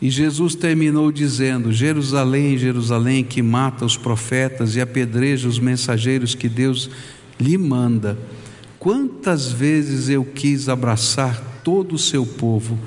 E 0.00 0.08
Jesus 0.08 0.54
terminou 0.54 1.12
dizendo: 1.12 1.70
Jerusalém, 1.70 2.56
Jerusalém, 2.56 3.22
que 3.22 3.42
mata 3.42 3.84
os 3.84 3.98
profetas 3.98 4.74
e 4.74 4.80
apedreja 4.80 5.46
os 5.46 5.58
mensageiros 5.58 6.34
que 6.34 6.48
Deus 6.48 6.88
lhe 7.38 7.58
manda. 7.58 8.16
Quantas 8.80 9.52
vezes 9.52 10.08
eu 10.08 10.24
quis 10.24 10.66
abraçar 10.66 11.38
todo 11.62 11.96
o 11.96 11.98
seu 11.98 12.24
povo, 12.24 12.78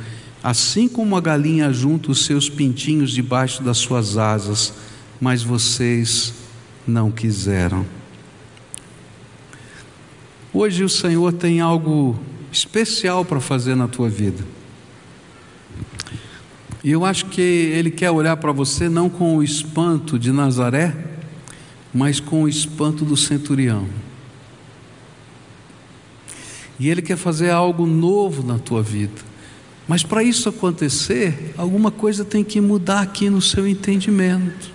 assim 0.43 0.87
como 0.87 1.15
a 1.15 1.21
galinha 1.21 1.71
junta 1.71 2.09
os 2.09 2.25
seus 2.25 2.49
pintinhos 2.49 3.11
debaixo 3.11 3.61
das 3.61 3.77
suas 3.77 4.17
asas, 4.17 4.73
mas 5.21 5.43
vocês 5.43 6.33
não 6.87 7.11
quiseram. 7.11 7.85
Hoje 10.51 10.83
o 10.83 10.89
Senhor 10.89 11.31
tem 11.31 11.61
algo 11.61 12.19
especial 12.51 13.23
para 13.23 13.39
fazer 13.39 13.75
na 13.75 13.87
tua 13.87 14.09
vida. 14.09 14.43
E 16.83 16.89
eu 16.89 17.05
acho 17.05 17.27
que 17.27 17.39
Ele 17.39 17.91
quer 17.91 18.09
olhar 18.09 18.37
para 18.37 18.51
você 18.51 18.89
não 18.89 19.11
com 19.11 19.37
o 19.37 19.43
espanto 19.43 20.17
de 20.17 20.31
Nazaré, 20.31 20.95
mas 21.93 22.19
com 22.19 22.43
o 22.43 22.49
espanto 22.49 23.05
do 23.05 23.15
centurião. 23.15 23.87
E 26.79 26.89
Ele 26.89 27.01
quer 27.01 27.17
fazer 27.17 27.49
algo 27.49 27.85
novo 27.85 28.43
na 28.43 28.57
tua 28.57 28.81
vida. 28.81 29.33
Mas 29.87 30.03
para 30.03 30.23
isso 30.23 30.47
acontecer, 30.47 31.53
alguma 31.57 31.91
coisa 31.91 32.23
tem 32.23 32.43
que 32.43 32.61
mudar 32.61 33.01
aqui 33.01 33.29
no 33.29 33.41
seu 33.41 33.67
entendimento. 33.67 34.71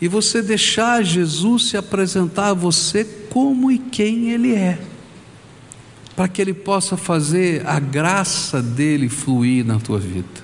E 0.00 0.08
você 0.08 0.42
deixar 0.42 1.04
Jesus 1.04 1.68
se 1.68 1.76
apresentar 1.76 2.48
a 2.48 2.54
você 2.54 3.04
como 3.30 3.70
e 3.70 3.78
quem 3.78 4.30
Ele 4.30 4.54
é, 4.54 4.80
para 6.16 6.26
que 6.26 6.42
Ele 6.42 6.52
possa 6.52 6.96
fazer 6.96 7.64
a 7.64 7.78
graça 7.78 8.60
dele 8.60 9.08
fluir 9.08 9.64
na 9.64 9.78
tua 9.78 10.00
vida. 10.00 10.42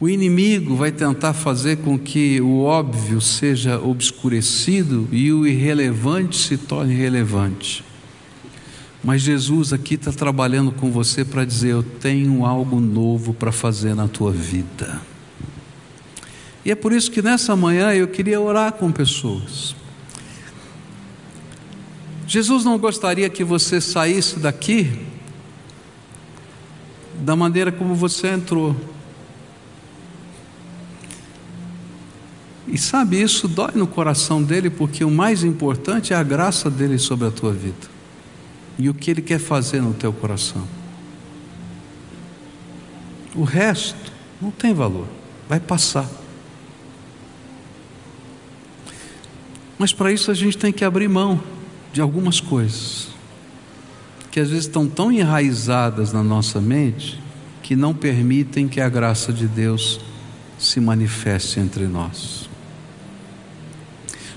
O 0.00 0.08
inimigo 0.08 0.74
vai 0.74 0.90
tentar 0.90 1.34
fazer 1.34 1.78
com 1.78 1.98
que 1.98 2.40
o 2.40 2.62
óbvio 2.62 3.20
seja 3.20 3.78
obscurecido 3.78 5.06
e 5.12 5.30
o 5.32 5.46
irrelevante 5.46 6.36
se 6.36 6.56
torne 6.56 6.94
relevante. 6.94 7.84
Mas 9.04 9.20
Jesus 9.20 9.70
aqui 9.70 9.96
está 9.96 10.10
trabalhando 10.10 10.72
com 10.72 10.90
você 10.90 11.26
para 11.26 11.44
dizer: 11.44 11.72
Eu 11.72 11.82
tenho 11.82 12.46
algo 12.46 12.80
novo 12.80 13.34
para 13.34 13.52
fazer 13.52 13.94
na 13.94 14.08
tua 14.08 14.32
vida. 14.32 14.98
E 16.64 16.70
é 16.70 16.74
por 16.74 16.90
isso 16.90 17.10
que 17.10 17.20
nessa 17.20 17.54
manhã 17.54 17.92
eu 17.92 18.08
queria 18.08 18.40
orar 18.40 18.72
com 18.72 18.90
pessoas. 18.90 19.76
Jesus 22.26 22.64
não 22.64 22.78
gostaria 22.78 23.28
que 23.28 23.44
você 23.44 23.78
saísse 23.78 24.38
daqui 24.38 24.90
da 27.20 27.36
maneira 27.36 27.70
como 27.70 27.94
você 27.94 28.28
entrou. 28.28 28.74
E 32.66 32.78
sabe, 32.78 33.20
isso 33.20 33.46
dói 33.46 33.72
no 33.74 33.86
coração 33.86 34.42
dele, 34.42 34.70
porque 34.70 35.04
o 35.04 35.10
mais 35.10 35.44
importante 35.44 36.14
é 36.14 36.16
a 36.16 36.22
graça 36.22 36.70
dele 36.70 36.98
sobre 36.98 37.28
a 37.28 37.30
tua 37.30 37.52
vida 37.52 37.93
e 38.78 38.88
o 38.88 38.94
que 38.94 39.10
Ele 39.10 39.22
quer 39.22 39.38
fazer 39.38 39.80
no 39.80 39.94
teu 39.94 40.12
coração. 40.12 40.66
O 43.34 43.44
resto 43.44 44.12
não 44.40 44.50
tem 44.50 44.72
valor, 44.72 45.06
vai 45.48 45.60
passar. 45.60 46.08
Mas 49.78 49.92
para 49.92 50.12
isso 50.12 50.30
a 50.30 50.34
gente 50.34 50.56
tem 50.56 50.72
que 50.72 50.84
abrir 50.84 51.08
mão 51.08 51.42
de 51.92 52.00
algumas 52.00 52.40
coisas 52.40 53.14
que 54.34 54.40
às 54.40 54.50
vezes 54.50 54.64
estão 54.64 54.88
tão 54.88 55.12
enraizadas 55.12 56.12
na 56.12 56.20
nossa 56.20 56.60
mente 56.60 57.22
que 57.62 57.76
não 57.76 57.94
permitem 57.94 58.66
que 58.66 58.80
a 58.80 58.88
graça 58.88 59.32
de 59.32 59.46
Deus 59.46 60.00
se 60.58 60.80
manifeste 60.80 61.60
entre 61.60 61.86
nós. 61.86 62.43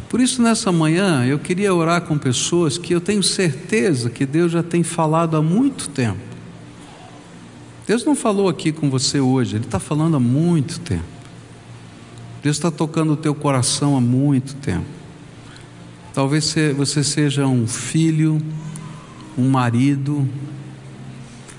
Por 0.09 0.21
isso, 0.21 0.41
nessa 0.41 0.71
manhã, 0.71 1.25
eu 1.25 1.37
queria 1.37 1.73
orar 1.73 2.01
com 2.01 2.17
pessoas 2.17 2.77
que 2.77 2.93
eu 2.93 3.01
tenho 3.01 3.21
certeza 3.21 4.09
que 4.09 4.25
Deus 4.25 4.51
já 4.51 4.63
tem 4.63 4.81
falado 4.81 5.35
há 5.35 5.41
muito 5.41 5.89
tempo. 5.89 6.19
Deus 7.85 8.05
não 8.05 8.15
falou 8.15 8.47
aqui 8.47 8.71
com 8.71 8.89
você 8.89 9.19
hoje, 9.19 9.57
Ele 9.57 9.65
está 9.65 9.79
falando 9.79 10.15
há 10.15 10.19
muito 10.19 10.79
tempo. 10.79 11.03
Deus 12.41 12.55
está 12.55 12.71
tocando 12.71 13.13
o 13.13 13.17
teu 13.17 13.35
coração 13.35 13.97
há 13.97 14.01
muito 14.01 14.55
tempo. 14.55 14.85
Talvez 16.13 16.55
você 16.75 17.03
seja 17.03 17.45
um 17.45 17.67
filho, 17.67 18.41
um 19.37 19.49
marido, 19.49 20.27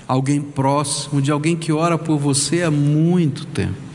alguém 0.07 0.41
próximo, 0.41 1.21
de 1.21 1.31
alguém 1.31 1.55
que 1.55 1.71
ora 1.71 1.99
por 1.99 2.17
você 2.17 2.63
há 2.63 2.71
muito 2.71 3.45
tempo 3.45 3.88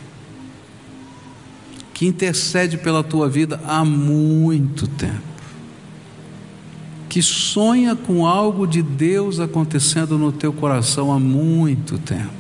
que 1.95 2.05
intercede 2.05 2.77
pela 2.77 3.05
tua 3.05 3.29
vida 3.29 3.61
há 3.65 3.85
muito 3.85 4.89
tempo, 4.89 5.23
que 7.09 7.23
sonha 7.23 7.95
com 7.95 8.27
algo 8.27 8.67
de 8.67 8.83
Deus 8.83 9.39
acontecendo 9.39 10.19
no 10.19 10.33
teu 10.33 10.53
coração 10.53 11.13
há 11.13 11.21
muito 11.21 11.97
tempo, 11.97 12.33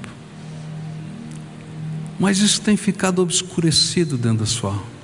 mas 2.19 2.41
isso 2.41 2.61
tem 2.61 2.77
ficado 2.77 3.23
obscurecido 3.23 4.19
dentro 4.19 4.39
da 4.39 4.47
sua 4.47 4.71
alma. 4.71 4.95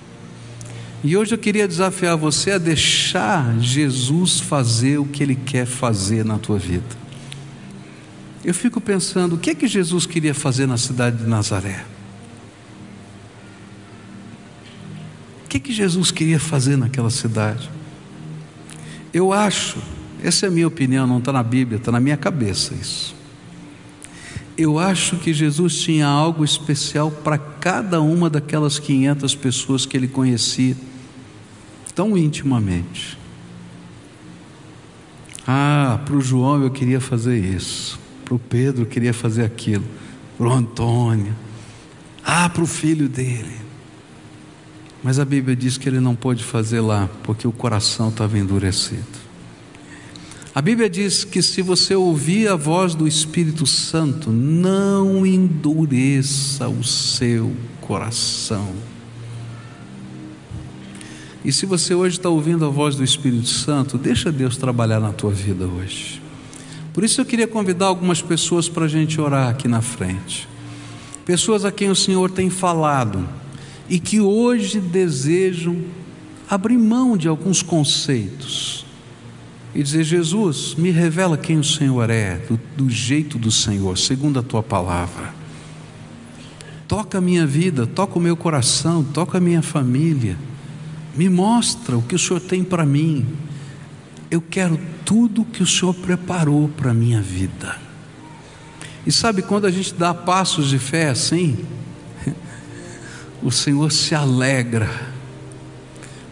E 1.03 1.17
hoje 1.17 1.35
eu 1.35 1.39
queria 1.39 1.67
desafiar 1.67 2.17
você 2.17 2.53
a 2.53 2.59
deixar 2.59 3.59
Jesus 3.59 4.39
fazer 4.39 4.99
o 4.99 5.07
que 5.07 5.23
Ele 5.23 5.35
quer 5.35 5.65
fazer 5.65 6.25
na 6.25 6.37
tua 6.37 6.59
vida. 6.59 7.01
Eu 8.45 8.53
fico 8.53 8.81
pensando, 8.81 9.37
o 9.37 9.39
que 9.39 9.51
é 9.51 9.55
que 9.55 9.67
Jesus 9.67 10.05
queria 10.05 10.35
fazer 10.35 10.67
na 10.67 10.77
cidade 10.77 11.19
de 11.19 11.27
Nazaré? 11.27 11.85
Que, 15.51 15.59
que 15.59 15.73
Jesus 15.73 16.13
queria 16.13 16.39
fazer 16.39 16.77
naquela 16.77 17.11
cidade? 17.11 17.69
Eu 19.13 19.33
acho, 19.33 19.79
essa 20.23 20.47
é 20.47 20.49
a 20.49 20.53
minha 20.53 20.69
opinião, 20.69 21.09
não 21.09 21.19
está 21.19 21.33
na 21.33 21.43
Bíblia, 21.43 21.79
está 21.79 21.91
na 21.91 21.99
minha 21.99 22.17
cabeça 22.17 22.73
isso. 22.73 23.17
Eu 24.57 24.79
acho 24.79 25.17
que 25.17 25.35
Jesus 25.35 25.81
tinha 25.81 26.07
algo 26.07 26.45
especial 26.45 27.11
para 27.11 27.37
cada 27.37 28.01
uma 28.01 28.31
daquelas 28.31 28.79
500 28.79 29.35
pessoas 29.35 29.85
que 29.85 29.97
ele 29.97 30.07
conhecia 30.07 30.77
tão 31.97 32.17
intimamente. 32.17 33.19
Ah, 35.45 35.99
para 36.05 36.15
o 36.15 36.21
João 36.21 36.63
eu 36.63 36.71
queria 36.71 37.01
fazer 37.01 37.37
isso, 37.37 37.99
para 38.25 38.35
o 38.35 38.39
Pedro 38.39 38.83
eu 38.83 38.87
queria 38.87 39.13
fazer 39.13 39.43
aquilo, 39.43 39.85
para 40.39 40.47
o 40.47 40.53
Antônio, 40.53 41.35
ah, 42.25 42.49
para 42.49 42.63
o 42.63 42.67
filho 42.67 43.09
dele. 43.09 43.70
Mas 45.03 45.19
a 45.19 45.25
Bíblia 45.25 45.57
diz 45.57 45.79
que 45.79 45.89
ele 45.89 46.01
não 46.01 46.15
pôde 46.15 46.45
fazer 46.45 46.81
lá, 46.81 47.09
porque 47.23 47.49
o 47.49 47.53
coração 47.53 48.11
estava 48.11 48.39
endurecido. 48.39 49.31
A 50.55 50.61
Bíblia 50.61 50.91
diz 50.91 51.25
que 51.25 51.41
se 51.43 51.63
você 51.63 51.95
ouvir 51.95 52.49
a 52.49 52.57
voz 52.57 52.95
do 52.95 53.07
Espírito 53.07 53.67
Santo, 53.67 54.31
não 54.31 55.25
endureça 55.25 56.69
o 56.69 56.83
seu 56.83 57.53
coração. 57.81 58.69
E 61.43 61.53
se 61.53 61.65
você 61.65 61.95
hoje 61.95 62.19
está 62.19 62.29
ouvindo 62.29 62.67
a 62.67 62.69
voz 62.69 62.97
do 62.97 63.05
Espírito 63.05 63.49
Santo, 63.49 63.97
deixa 63.97 64.31
Deus 64.31 64.57
trabalhar 64.57 65.01
na 65.01 65.13
tua 65.13 65.31
vida 65.31 65.67
hoje. 65.67 66.21
Por 66.93 67.05
isso 67.05 67.21
eu 67.21 67.25
queria 67.25 67.47
convidar 67.47 67.87
algumas 67.87 68.21
pessoas 68.21 68.69
para 68.69 68.85
a 68.85 68.89
gente 68.89 69.21
orar 69.21 69.49
aqui 69.49 69.67
na 69.67 69.81
frente. 69.81 70.47
Pessoas 71.25 71.65
a 71.65 71.73
quem 71.73 71.89
o 71.89 71.97
Senhor 71.97 72.31
tem 72.31 72.51
falado 72.51 73.27
e 73.91 73.99
que 73.99 74.21
hoje 74.21 74.81
desejam 74.81 75.85
abrir 76.49 76.79
mão 76.79 77.17
de 77.17 77.27
alguns 77.27 77.61
conceitos 77.61 78.87
e 79.75 79.83
dizer: 79.83 80.05
Jesus, 80.05 80.77
me 80.79 80.91
revela 80.91 81.37
quem 81.37 81.59
o 81.59 81.65
Senhor 81.65 82.09
é, 82.09 82.37
do, 82.37 82.59
do 82.77 82.89
jeito 82.89 83.37
do 83.37 83.51
Senhor, 83.51 83.99
segundo 83.99 84.39
a 84.39 84.43
tua 84.43 84.63
palavra. 84.63 85.35
Toca 86.87 87.19
a 87.19 87.21
minha 87.21 87.47
vida, 87.47 87.87
toca 87.87 88.19
o 88.19 88.23
meu 88.23 88.37
coração, 88.37 89.03
toca 89.03 89.39
a 89.39 89.41
minha 89.41 89.63
família. 89.63 90.37
Me 91.17 91.29
mostra 91.29 91.99
o 91.99 92.03
que 92.03 92.15
o 92.15 92.19
Senhor 92.19 92.41
tem 92.41 92.63
para 92.63 92.87
mim. 92.87 93.27
Eu 94.31 94.41
quero 94.41 94.79
tudo 95.05 95.45
que 95.45 95.63
o 95.63 95.67
Senhor 95.67 95.95
preparou 95.95 96.69
para 96.69 96.93
a 96.93 96.95
minha 96.95 97.21
vida. 97.21 97.77
E 99.05 99.11
sabe 99.11 99.43
quando 99.43 99.67
a 99.67 99.71
gente 99.71 99.95
dá 99.95 100.15
passos 100.15 100.69
de 100.69 100.79
fé 100.79 101.11
assim? 101.11 101.57
O 103.43 103.51
Senhor 103.51 103.91
se 103.91 104.15
alegra, 104.15 104.89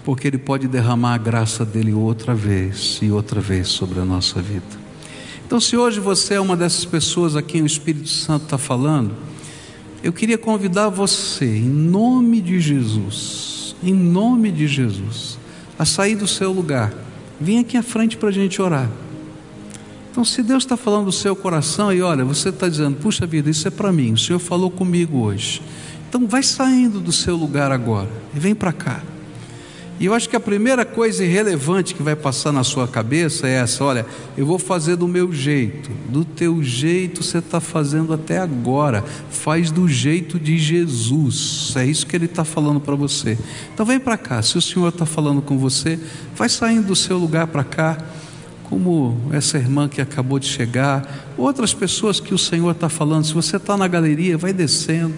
porque 0.04 0.28
Ele 0.28 0.38
pode 0.38 0.68
derramar 0.68 1.14
a 1.14 1.18
graça 1.18 1.64
dele 1.64 1.92
outra 1.92 2.34
vez 2.34 2.98
e 3.02 3.10
outra 3.10 3.40
vez 3.40 3.68
sobre 3.68 4.00
a 4.00 4.04
nossa 4.04 4.40
vida. 4.42 4.88
Então, 5.46 5.58
se 5.60 5.76
hoje 5.76 5.98
você 5.98 6.34
é 6.34 6.40
uma 6.40 6.56
dessas 6.56 6.84
pessoas 6.84 7.34
a 7.34 7.40
quem 7.40 7.62
o 7.62 7.66
Espírito 7.66 8.08
Santo 8.08 8.44
está 8.44 8.58
falando, 8.58 9.14
eu 10.02 10.12
queria 10.12 10.36
convidar 10.36 10.90
você, 10.90 11.46
em 11.46 11.68
nome 11.68 12.40
de 12.40 12.60
Jesus, 12.60 13.74
em 13.82 13.94
nome 13.94 14.52
de 14.52 14.66
Jesus, 14.66 15.38
a 15.78 15.84
sair 15.84 16.14
do 16.14 16.26
seu 16.26 16.52
lugar. 16.52 16.92
Vem 17.40 17.60
aqui 17.60 17.76
à 17.76 17.82
frente 17.82 18.16
para 18.16 18.28
a 18.28 18.32
gente 18.32 18.60
orar. 18.60 18.90
Então, 20.10 20.24
se 20.24 20.42
Deus 20.42 20.64
está 20.64 20.76
falando 20.76 21.06
do 21.06 21.12
seu 21.12 21.34
coração 21.34 21.92
e 21.92 22.02
olha, 22.02 22.24
você 22.24 22.50
está 22.50 22.68
dizendo, 22.68 22.96
puxa 22.96 23.24
vida, 23.26 23.48
isso 23.48 23.66
é 23.66 23.70
para 23.70 23.92
mim, 23.92 24.12
o 24.12 24.18
Senhor 24.18 24.38
falou 24.38 24.70
comigo 24.70 25.18
hoje. 25.18 25.62
Então 26.08 26.26
vai 26.26 26.42
saindo 26.42 27.00
do 27.00 27.12
seu 27.12 27.36
lugar 27.36 27.70
agora 27.70 28.08
e 28.34 28.38
vem 28.38 28.54
para 28.54 28.72
cá. 28.72 29.02
E 30.00 30.06
eu 30.06 30.14
acho 30.14 30.28
que 30.28 30.36
a 30.36 30.40
primeira 30.40 30.84
coisa 30.84 31.24
irrelevante 31.24 31.92
que 31.92 32.02
vai 32.04 32.14
passar 32.14 32.52
na 32.52 32.62
sua 32.62 32.86
cabeça 32.86 33.48
é 33.48 33.54
essa: 33.54 33.82
olha, 33.82 34.06
eu 34.36 34.46
vou 34.46 34.58
fazer 34.58 34.94
do 34.94 35.08
meu 35.08 35.32
jeito, 35.32 35.90
do 36.08 36.24
teu 36.24 36.62
jeito 36.62 37.22
você 37.22 37.38
está 37.38 37.60
fazendo 37.60 38.12
até 38.12 38.38
agora, 38.38 39.04
faz 39.28 39.72
do 39.72 39.88
jeito 39.88 40.38
de 40.38 40.56
Jesus, 40.56 41.72
é 41.76 41.84
isso 41.84 42.06
que 42.06 42.14
Ele 42.14 42.26
está 42.26 42.44
falando 42.44 42.78
para 42.78 42.94
você. 42.94 43.36
Então 43.74 43.84
vem 43.84 43.98
para 43.98 44.16
cá, 44.16 44.40
se 44.40 44.56
o 44.56 44.62
Senhor 44.62 44.88
está 44.88 45.04
falando 45.04 45.42
com 45.42 45.58
você, 45.58 45.98
vai 46.36 46.48
saindo 46.48 46.86
do 46.86 46.96
seu 46.96 47.18
lugar 47.18 47.48
para 47.48 47.64
cá, 47.64 47.98
como 48.64 49.20
essa 49.32 49.58
irmã 49.58 49.88
que 49.88 50.00
acabou 50.00 50.38
de 50.38 50.46
chegar, 50.46 51.26
outras 51.36 51.74
pessoas 51.74 52.20
que 52.20 52.32
o 52.32 52.38
Senhor 52.38 52.70
está 52.70 52.88
falando, 52.88 53.24
se 53.24 53.34
você 53.34 53.56
está 53.56 53.76
na 53.76 53.88
galeria, 53.88 54.38
vai 54.38 54.52
descendo. 54.52 55.14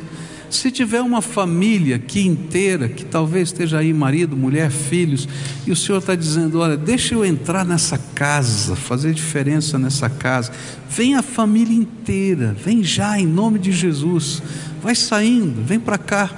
Se 0.50 0.68
tiver 0.68 1.00
uma 1.00 1.22
família 1.22 1.94
aqui 1.94 2.26
inteira, 2.26 2.88
que 2.88 3.04
talvez 3.04 3.50
esteja 3.50 3.78
aí 3.78 3.92
marido, 3.94 4.36
mulher, 4.36 4.68
filhos, 4.68 5.28
e 5.64 5.70
o 5.70 5.76
Senhor 5.76 5.98
está 5.98 6.16
dizendo: 6.16 6.58
Olha, 6.58 6.76
deixa 6.76 7.14
eu 7.14 7.24
entrar 7.24 7.64
nessa 7.64 7.96
casa, 7.96 8.74
fazer 8.74 9.14
diferença 9.14 9.78
nessa 9.78 10.10
casa. 10.10 10.50
Vem 10.88 11.14
a 11.14 11.22
família 11.22 11.76
inteira, 11.76 12.52
vem 12.64 12.82
já 12.82 13.16
em 13.16 13.26
nome 13.26 13.60
de 13.60 13.70
Jesus. 13.70 14.42
Vai 14.82 14.96
saindo, 14.96 15.62
vem 15.62 15.78
para 15.78 15.96
cá 15.96 16.28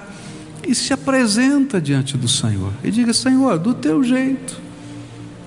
e 0.66 0.74
se 0.74 0.92
apresenta 0.92 1.80
diante 1.80 2.18
do 2.18 2.28
Senhor 2.28 2.72
e 2.84 2.90
diga: 2.90 3.14
Senhor, 3.14 3.58
do 3.58 3.72
teu 3.72 4.04
jeito. 4.04 4.60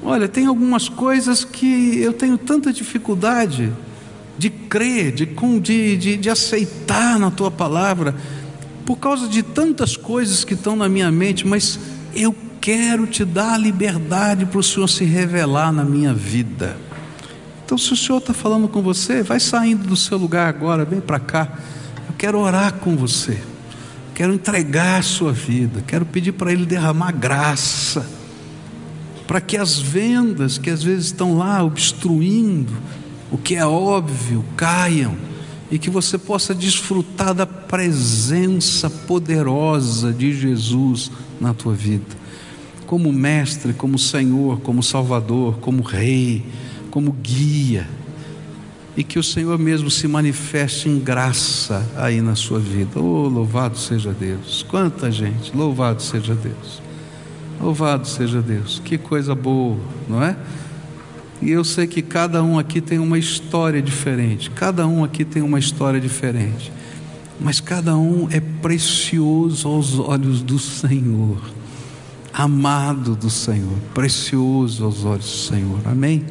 Olha, 0.02 0.28
tem 0.28 0.48
algumas 0.48 0.90
coisas 0.90 1.44
que 1.44 2.00
eu 2.00 2.14
tenho 2.14 2.38
tanta 2.38 2.74
dificuldade 2.74 3.72
de 4.38 4.50
crer, 4.50 5.12
de, 5.12 5.26
de, 5.26 5.98
de, 5.98 6.18
de 6.18 6.30
aceitar 6.30 7.18
na 7.20 7.32
tua 7.32 7.50
palavra 7.50 8.16
por 8.86 8.98
causa 8.98 9.28
de 9.28 9.42
tantas 9.42 9.98
coisas 9.98 10.44
que 10.44 10.54
estão 10.54 10.76
na 10.76 10.88
minha 10.88 11.12
mente, 11.12 11.46
mas 11.46 11.80
eu 12.14 12.36
quero 12.62 13.08
te 13.08 13.26
dar 13.26 13.54
a 13.54 13.58
liberdade 13.58 14.46
para 14.46 14.60
o 14.60 14.64
Senhor 14.64 14.88
se 14.88 15.04
revelar 15.04 15.72
na 15.72 15.84
minha 15.84 16.14
vida. 16.14 16.78
Então, 17.66 17.78
se 17.78 17.92
o 17.94 17.98
Senhor 17.98 18.20
está 18.20 18.34
falando 18.34 18.68
com 18.68 18.82
você, 18.82 19.24
vai 19.24 19.40
saindo 19.40 19.88
do 19.88 19.96
seu 19.96 20.18
lugar 20.18 20.48
agora, 20.48 20.86
vem 20.86 21.02
para 21.02 21.20
cá. 21.20 21.52
Eu 22.08 22.14
quero 22.16 22.40
orar 22.40 22.74
com 22.74 22.96
você, 22.96 23.42
quero 24.14 24.34
entregar 24.34 25.00
a 25.00 25.04
sua 25.04 25.32
vida, 25.32 25.84
quero 25.86 26.06
pedir 26.06 26.34
para 26.34 26.52
Ele 26.52 26.66
derramar 26.66 27.12
graça, 27.12 28.06
para 29.26 29.42
que 29.42 29.58
as 29.58 29.80
vendas 29.80 30.60
que 30.60 30.70
às 30.70 30.84
vezes 30.84 31.06
estão 31.08 31.38
lá 31.38 31.64
obstruindo 31.64 32.72
o 33.32 33.38
que 33.38 33.56
é 33.56 33.66
óbvio 33.66 34.46
caiam 34.56 35.18
e 35.72 35.80
que 35.80 35.90
você 35.90 36.18
possa 36.18 36.54
desfrutar 36.54 37.34
da 37.34 37.46
presença 37.46 38.90
poderosa 38.90 40.14
de 40.14 40.34
Jesus 40.34 41.12
na 41.40 41.54
tua 41.54 41.74
vida, 41.74 42.16
como 42.86 43.12
mestre, 43.12 43.74
como 43.74 43.98
Senhor, 43.98 44.60
como 44.62 44.84
Salvador, 44.84 45.58
como 45.60 45.82
Rei, 45.82 46.46
como 46.92 47.12
guia, 47.12 47.88
e 48.96 49.04
que 49.04 49.20
o 49.20 49.24
Senhor 49.24 49.58
mesmo 49.60 49.92
se 49.92 50.08
manifeste 50.08 50.88
em 50.88 51.00
graça 51.00 51.86
aí 51.98 52.22
na 52.22 52.36
sua 52.36 52.60
vida. 52.60 53.00
Oh, 53.00 53.28
louvado 53.28 53.78
seja 53.78 54.14
Deus! 54.14 54.66
Quanta 54.70 55.12
gente, 55.12 55.56
louvado 55.56 56.02
seja 56.02 56.34
Deus! 56.34 56.82
Louvado 57.60 58.08
seja 58.08 58.42
Deus! 58.42 58.82
Que 58.86 58.98
coisa 58.98 59.36
boa, 59.36 59.78
não 60.08 60.24
é? 60.24 60.38
E 61.42 61.52
eu 61.52 61.64
sei 61.64 61.86
que 61.86 62.02
cada 62.02 62.44
um 62.44 62.58
aqui 62.58 62.80
tem 62.80 62.98
uma 62.98 63.18
história 63.18 63.82
diferente, 63.82 64.50
cada 64.50 64.88
um 64.88 65.04
aqui 65.04 65.26
tem 65.26 65.42
uma 65.42 65.60
história 65.60 66.00
diferente, 66.00 66.72
mas 67.40 67.60
cada 67.60 67.98
um 67.98 68.28
é 68.32 68.40
precioso 68.40 69.68
aos 69.68 70.00
olhos 70.00 70.42
do 70.42 70.58
Senhor. 70.58 71.38
amado 72.38 73.16
do 73.16 73.30
Senhor, 73.30 73.78
precioso 73.94 74.84
aos 74.84 75.06
olhos 75.06 75.26
do 75.26 75.56
Senhor. 75.56 75.80
Amém? 75.86 76.26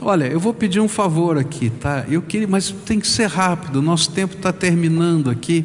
Olha, 0.00 0.26
eu 0.26 0.38
vou 0.38 0.54
pedir 0.54 0.80
um 0.80 0.86
favor 0.86 1.36
aqui, 1.38 1.70
tá? 1.70 2.04
Eu 2.08 2.22
queria, 2.22 2.46
mas 2.46 2.70
tem 2.84 3.00
que 3.00 3.06
ser 3.08 3.26
rápido. 3.26 3.82
Nosso 3.82 4.10
tempo 4.12 4.34
está 4.36 4.52
terminando 4.52 5.30
aqui. 5.30 5.64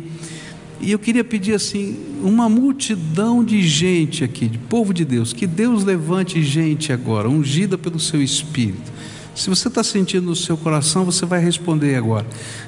E 0.81 0.91
eu 0.91 0.97
queria 0.97 1.23
pedir 1.23 1.53
assim, 1.53 1.97
uma 2.21 2.49
multidão 2.49 3.43
de 3.43 3.61
gente 3.61 4.23
aqui, 4.23 4.47
de 4.47 4.57
povo 4.57 4.93
de 4.93 5.05
Deus, 5.05 5.33
que 5.33 5.47
Deus 5.47 5.83
levante 5.83 6.41
gente 6.43 6.91
agora, 6.91 7.29
ungida 7.29 7.77
pelo 7.77 7.99
seu 7.99 8.21
Espírito. 8.21 8.91
Se 9.35 9.49
você 9.49 9.69
está 9.69 9.81
sentindo 9.83 10.25
no 10.25 10.35
seu 10.35 10.57
coração, 10.57 11.05
você 11.05 11.25
vai 11.25 11.39
responder 11.39 11.95
agora. 11.95 12.25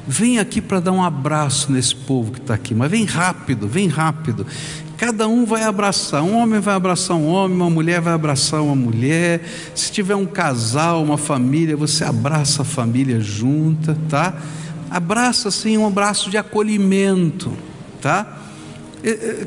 Vem 0.08 0.40
aqui 0.40 0.62
para 0.62 0.80
dar 0.80 0.94
um 0.94 1.04
abraço 1.04 1.70
nesse 1.70 1.94
povo 1.94 2.32
que 2.32 2.40
está 2.40 2.54
aqui, 2.54 2.74
mas 2.74 2.90
vem 2.90 3.04
rápido, 3.04 3.68
vem 3.68 3.88
rápido. 3.88 4.48
Cada 4.98 5.28
um 5.28 5.46
vai 5.46 5.64
abraçar, 5.64 6.24
um 6.24 6.38
homem 6.38 6.60
vai 6.60 6.76
abraçar 6.76 7.18
um 7.18 7.28
homem, 7.28 7.58
uma 7.58 7.70
mulher 7.70 8.00
vai 8.00 8.14
abraçar 8.14 8.62
uma 8.62 8.76
mulher. 8.76 9.44
Se 9.76 9.92
tiver 9.92 10.16
um 10.16 10.26
casal, 10.26 11.04
uma 11.04 11.18
família, 11.18 11.76
você 11.76 12.06
abraça 12.06 12.62
a 12.62 12.66
família 12.66 13.20
junta, 13.20 13.98
tá? 14.08 14.34
Abraça 14.90 15.50
assim 15.50 15.78
um 15.78 15.88
abraço 15.88 16.30
de 16.30 16.38
acolhimento, 16.38 17.52
tá? 18.00 18.41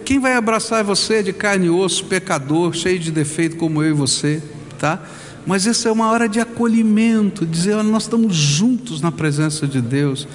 Quem 0.04 0.18
vai 0.18 0.34
abraçar 0.34 0.80
é 0.80 0.82
você 0.82 1.22
de 1.22 1.32
carne 1.32 1.66
e 1.66 1.70
osso, 1.70 2.04
pecador, 2.06 2.72
cheio 2.72 2.98
de 2.98 3.12
defeito 3.12 3.56
como 3.56 3.82
eu 3.82 3.90
e 3.90 3.92
você, 3.92 4.42
tá? 4.78 5.02
Mas 5.46 5.66
essa 5.66 5.88
é 5.88 5.92
uma 5.92 6.10
hora 6.10 6.28
de 6.28 6.40
acolhimento, 6.40 7.46
dizer, 7.46 7.76
nós 7.82 8.04
estamos 8.04 8.34
juntos 8.34 9.00
na 9.00 9.12
presença 9.12 9.66
de 9.66 9.80
Deus. 9.80 10.26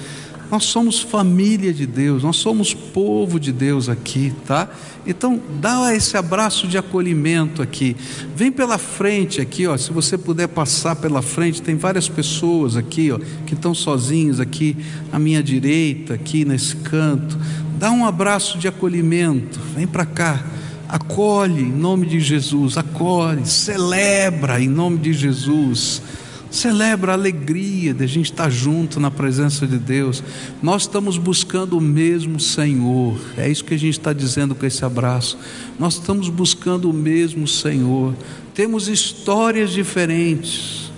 Nós 0.50 0.64
somos 0.64 1.00
família 1.00 1.72
de 1.72 1.86
Deus, 1.86 2.24
nós 2.24 2.36
somos 2.36 2.74
povo 2.74 3.38
de 3.38 3.52
Deus 3.52 3.88
aqui, 3.88 4.32
tá? 4.44 4.68
Então, 5.06 5.40
dá 5.60 5.94
esse 5.94 6.16
abraço 6.16 6.66
de 6.66 6.76
acolhimento 6.76 7.62
aqui. 7.62 7.96
Vem 8.34 8.50
pela 8.50 8.76
frente 8.76 9.40
aqui, 9.40 9.68
ó, 9.68 9.76
se 9.76 9.92
você 9.92 10.18
puder 10.18 10.48
passar 10.48 10.96
pela 10.96 11.22
frente, 11.22 11.62
tem 11.62 11.76
várias 11.76 12.08
pessoas 12.08 12.76
aqui, 12.76 13.12
ó, 13.12 13.20
que 13.46 13.54
estão 13.54 13.72
sozinhas 13.72 14.40
aqui 14.40 14.76
à 15.12 15.20
minha 15.20 15.40
direita, 15.40 16.14
aqui 16.14 16.44
nesse 16.44 16.74
canto. 16.76 17.38
Dá 17.80 17.90
um 17.90 18.04
abraço 18.04 18.58
de 18.58 18.68
acolhimento. 18.68 19.58
Vem 19.74 19.86
para 19.86 20.04
cá. 20.04 20.44
Acolhe 20.86 21.62
em 21.62 21.72
nome 21.72 22.06
de 22.06 22.20
Jesus, 22.20 22.76
acolhe, 22.76 23.46
celebra 23.46 24.60
em 24.60 24.68
nome 24.68 24.98
de 24.98 25.14
Jesus. 25.14 26.02
Celebra 26.50 27.12
a 27.12 27.14
alegria 27.14 27.94
de 27.94 28.04
a 28.04 28.06
gente 28.06 28.32
estar 28.32 28.50
junto 28.50 29.00
na 29.00 29.10
presença 29.10 29.66
de 29.66 29.78
Deus. 29.78 30.22
Nós 30.62 30.82
estamos 30.82 31.16
buscando 31.16 31.78
o 31.78 31.80
mesmo 31.80 32.38
Senhor. 32.38 33.18
É 33.38 33.48
isso 33.48 33.64
que 33.64 33.72
a 33.72 33.78
gente 33.78 33.98
está 33.98 34.12
dizendo 34.12 34.54
com 34.54 34.66
esse 34.66 34.84
abraço. 34.84 35.38
Nós 35.78 35.94
estamos 35.94 36.28
buscando 36.28 36.90
o 36.90 36.92
mesmo 36.92 37.48
Senhor. 37.48 38.14
Temos 38.52 38.88
histórias 38.88 39.70
diferentes. 39.70 40.92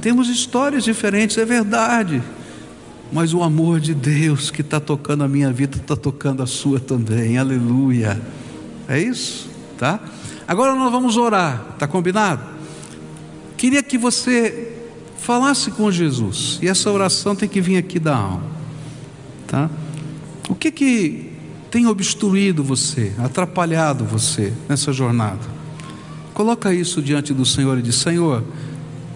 Temos 0.00 0.28
histórias 0.28 0.82
diferentes, 0.82 1.38
é 1.38 1.44
verdade. 1.44 2.20
Mas 3.12 3.34
o 3.34 3.42
amor 3.42 3.80
de 3.80 3.92
Deus 3.92 4.50
que 4.50 4.60
está 4.60 4.78
tocando 4.78 5.24
a 5.24 5.28
minha 5.28 5.52
vida 5.52 5.76
está 5.76 5.96
tocando 5.96 6.42
a 6.42 6.46
sua 6.46 6.78
também. 6.78 7.38
Aleluia. 7.38 8.20
É 8.88 8.98
isso, 9.00 9.48
tá? 9.76 10.00
Agora 10.46 10.74
nós 10.74 10.90
vamos 10.90 11.16
orar. 11.16 11.76
Tá 11.78 11.86
combinado? 11.86 12.42
Queria 13.56 13.82
que 13.82 13.98
você 13.98 14.72
falasse 15.18 15.70
com 15.70 15.90
Jesus. 15.90 16.58
E 16.62 16.68
essa 16.68 16.90
oração 16.90 17.36
tem 17.36 17.48
que 17.48 17.60
vir 17.60 17.76
aqui 17.76 17.98
da 17.98 18.16
alma. 18.16 18.42
Tá? 19.46 19.68
O 20.48 20.54
que 20.54 20.70
que 20.70 21.32
tem 21.70 21.86
obstruído 21.86 22.64
você, 22.64 23.12
atrapalhado 23.18 24.04
você 24.04 24.52
nessa 24.68 24.92
jornada? 24.92 25.60
Coloca 26.34 26.72
isso 26.72 27.02
diante 27.02 27.34
do 27.34 27.44
Senhor 27.44 27.78
e 27.78 27.82
diz: 27.82 27.96
Senhor, 27.96 28.42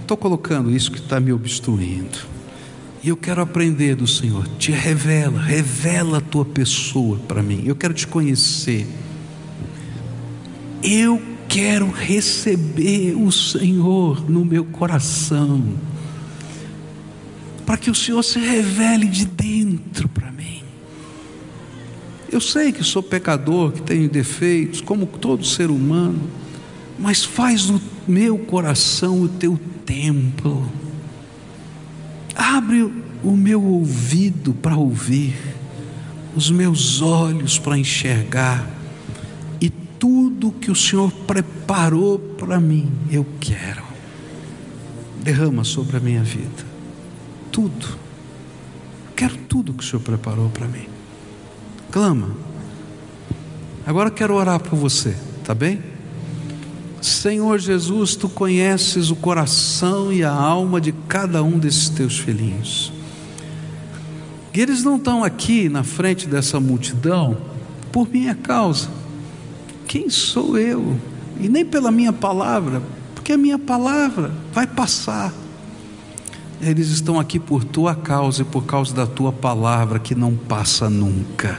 estou 0.02 0.16
colocando 0.16 0.70
isso 0.70 0.90
que 0.92 0.98
está 0.98 1.18
me 1.18 1.32
obstruindo. 1.32 2.33
E 3.04 3.10
eu 3.10 3.18
quero 3.18 3.42
aprender 3.42 3.94
do 3.94 4.06
Senhor. 4.06 4.48
Te 4.56 4.72
revela, 4.72 5.38
revela 5.38 6.16
a 6.16 6.20
tua 6.22 6.42
pessoa 6.42 7.18
para 7.28 7.42
mim. 7.42 7.62
Eu 7.66 7.76
quero 7.76 7.92
te 7.92 8.06
conhecer. 8.06 8.86
Eu 10.82 11.20
quero 11.46 11.90
receber 11.90 13.14
o 13.14 13.30
Senhor 13.30 14.24
no 14.26 14.42
meu 14.42 14.64
coração, 14.64 15.62
para 17.66 17.76
que 17.76 17.90
o 17.90 17.94
Senhor 17.94 18.22
se 18.22 18.38
revele 18.38 19.06
de 19.06 19.26
dentro 19.26 20.08
para 20.08 20.32
mim. 20.32 20.62
Eu 22.32 22.40
sei 22.40 22.72
que 22.72 22.82
sou 22.82 23.02
pecador, 23.02 23.72
que 23.72 23.82
tenho 23.82 24.08
defeitos, 24.08 24.80
como 24.80 25.04
todo 25.04 25.44
ser 25.44 25.70
humano, 25.70 26.22
mas 26.98 27.22
faz 27.22 27.66
do 27.66 27.78
meu 28.08 28.38
coração 28.38 29.20
o 29.20 29.28
teu 29.28 29.60
templo. 29.84 30.83
Abre 32.34 32.82
o 33.22 33.36
meu 33.36 33.62
ouvido 33.62 34.54
para 34.54 34.76
ouvir, 34.76 35.36
os 36.34 36.50
meus 36.50 37.00
olhos 37.00 37.58
para 37.58 37.78
enxergar 37.78 38.74
tudo 40.04 40.52
que 40.52 40.70
o 40.70 40.74
Senhor 40.74 41.10
preparou 41.26 42.18
para 42.18 42.60
mim, 42.60 42.92
eu 43.10 43.26
quero. 43.40 43.82
Derrama 45.22 45.64
sobre 45.64 45.96
a 45.96 46.00
minha 46.00 46.22
vida. 46.22 46.62
Tudo. 47.50 47.86
Quero 49.16 49.34
tudo 49.48 49.72
que 49.72 49.82
o 49.82 49.86
Senhor 49.86 50.02
preparou 50.02 50.50
para 50.50 50.68
mim. 50.68 50.86
Clama. 51.90 52.36
Agora 53.86 54.10
quero 54.10 54.34
orar 54.34 54.60
por 54.60 54.76
você, 54.76 55.16
tá 55.42 55.54
bem? 55.54 55.93
Senhor 57.06 57.58
Jesus, 57.58 58.16
tu 58.16 58.28
conheces 58.28 59.10
o 59.10 59.16
coração 59.16 60.12
e 60.12 60.24
a 60.24 60.32
alma 60.32 60.80
de 60.80 60.92
cada 61.08 61.42
um 61.42 61.58
desses 61.58 61.88
teus 61.88 62.18
filhinhos. 62.18 62.92
E 64.52 64.60
eles 64.60 64.82
não 64.82 64.96
estão 64.96 65.24
aqui 65.24 65.68
na 65.68 65.82
frente 65.82 66.26
dessa 66.26 66.60
multidão 66.60 67.36
por 67.92 68.08
minha 68.08 68.34
causa 68.34 68.88
quem 69.86 70.08
sou 70.10 70.58
eu? 70.58 70.98
E 71.38 71.48
nem 71.48 71.64
pela 71.64 71.90
minha 71.90 72.12
palavra, 72.12 72.82
porque 73.14 73.32
a 73.32 73.38
minha 73.38 73.58
palavra 73.58 74.32
vai 74.52 74.66
passar. 74.66 75.32
Eles 76.60 76.88
estão 76.88 77.20
aqui 77.20 77.38
por 77.38 77.64
tua 77.64 77.94
causa 77.94 78.42
e 78.42 78.44
por 78.44 78.64
causa 78.64 78.94
da 78.94 79.06
tua 79.06 79.32
palavra 79.32 79.98
que 79.98 80.14
não 80.14 80.34
passa 80.34 80.88
nunca. 80.88 81.58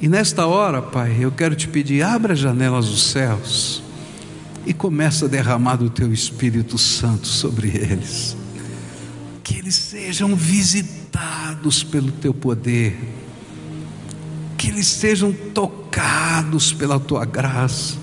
E 0.00 0.08
nesta 0.08 0.46
hora, 0.46 0.80
Pai, 0.80 1.16
eu 1.20 1.30
quero 1.30 1.54
te 1.54 1.68
pedir: 1.68 2.02
abra 2.02 2.32
as 2.32 2.38
janelas 2.38 2.88
dos 2.88 3.02
céus 3.04 3.81
e 4.64 4.72
começa 4.72 5.26
a 5.26 5.28
derramar 5.28 5.76
do 5.76 5.90
teu 5.90 6.12
Espírito 6.12 6.78
Santo 6.78 7.26
sobre 7.26 7.68
eles. 7.68 8.36
Que 9.42 9.58
eles 9.58 9.74
sejam 9.74 10.36
visitados 10.36 11.82
pelo 11.82 12.12
teu 12.12 12.32
poder, 12.32 12.98
que 14.56 14.68
eles 14.68 14.86
sejam 14.86 15.32
tocados 15.32 16.72
pela 16.72 17.00
tua 17.00 17.24
graça. 17.24 18.00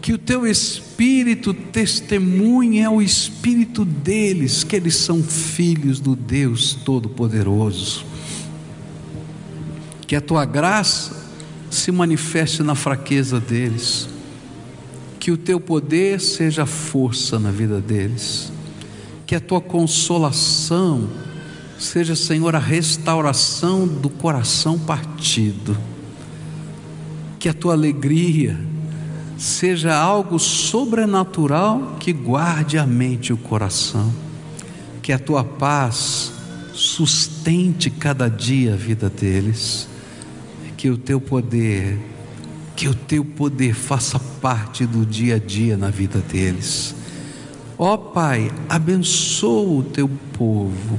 Que 0.00 0.12
o 0.12 0.18
teu 0.18 0.44
espírito 0.44 1.54
testemunhe 1.54 2.82
ao 2.82 3.00
espírito 3.00 3.84
deles 3.84 4.64
que 4.64 4.74
eles 4.74 4.96
são 4.96 5.22
filhos 5.22 6.00
do 6.00 6.16
Deus 6.16 6.74
Todo-Poderoso. 6.74 8.04
Que 10.04 10.16
a 10.16 10.20
tua 10.20 10.44
graça 10.44 11.30
se 11.70 11.92
manifeste 11.92 12.64
na 12.64 12.74
fraqueza 12.74 13.38
deles. 13.38 14.08
Que 15.22 15.30
o 15.30 15.36
teu 15.36 15.60
poder 15.60 16.20
seja 16.20 16.66
força 16.66 17.38
na 17.38 17.52
vida 17.52 17.80
deles. 17.80 18.52
Que 19.24 19.36
a 19.36 19.40
tua 19.40 19.60
consolação 19.60 21.08
seja, 21.78 22.16
Senhor, 22.16 22.56
a 22.56 22.58
restauração 22.58 23.86
do 23.86 24.10
coração 24.10 24.76
partido 24.76 25.76
que 27.42 27.48
a 27.48 27.52
tua 27.52 27.72
alegria 27.72 28.56
seja 29.36 29.96
algo 29.96 30.38
sobrenatural 30.38 31.96
que 31.98 32.12
guarde 32.12 32.78
a 32.78 32.86
mente 32.86 33.30
e 33.30 33.32
o 33.32 33.36
coração, 33.36 34.14
que 35.02 35.12
a 35.12 35.18
tua 35.18 35.42
paz 35.42 36.32
sustente 36.72 37.90
cada 37.90 38.28
dia 38.28 38.74
a 38.74 38.76
vida 38.76 39.10
deles, 39.10 39.88
que 40.76 40.88
o 40.88 40.96
teu 40.96 41.20
poder, 41.20 41.98
que 42.82 42.88
o 42.88 42.94
teu 42.96 43.24
poder 43.24 43.74
faça 43.74 44.18
parte 44.18 44.84
do 44.84 45.06
dia 45.06 45.36
a 45.36 45.38
dia 45.38 45.76
na 45.76 45.88
vida 45.88 46.18
deles. 46.18 46.96
Ó 47.78 47.94
oh, 47.94 47.98
Pai, 47.98 48.50
abençoa 48.68 49.78
o 49.78 49.82
teu 49.84 50.10
povo. 50.36 50.98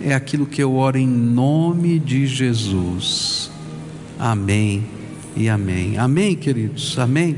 É 0.00 0.14
aquilo 0.14 0.46
que 0.46 0.62
eu 0.62 0.74
oro 0.74 0.96
em 0.96 1.06
nome 1.06 1.98
de 1.98 2.26
Jesus. 2.26 3.50
Amém 4.18 4.86
e 5.36 5.50
amém. 5.50 5.98
Amém, 5.98 6.34
queridos? 6.34 6.98
Amém. 6.98 7.36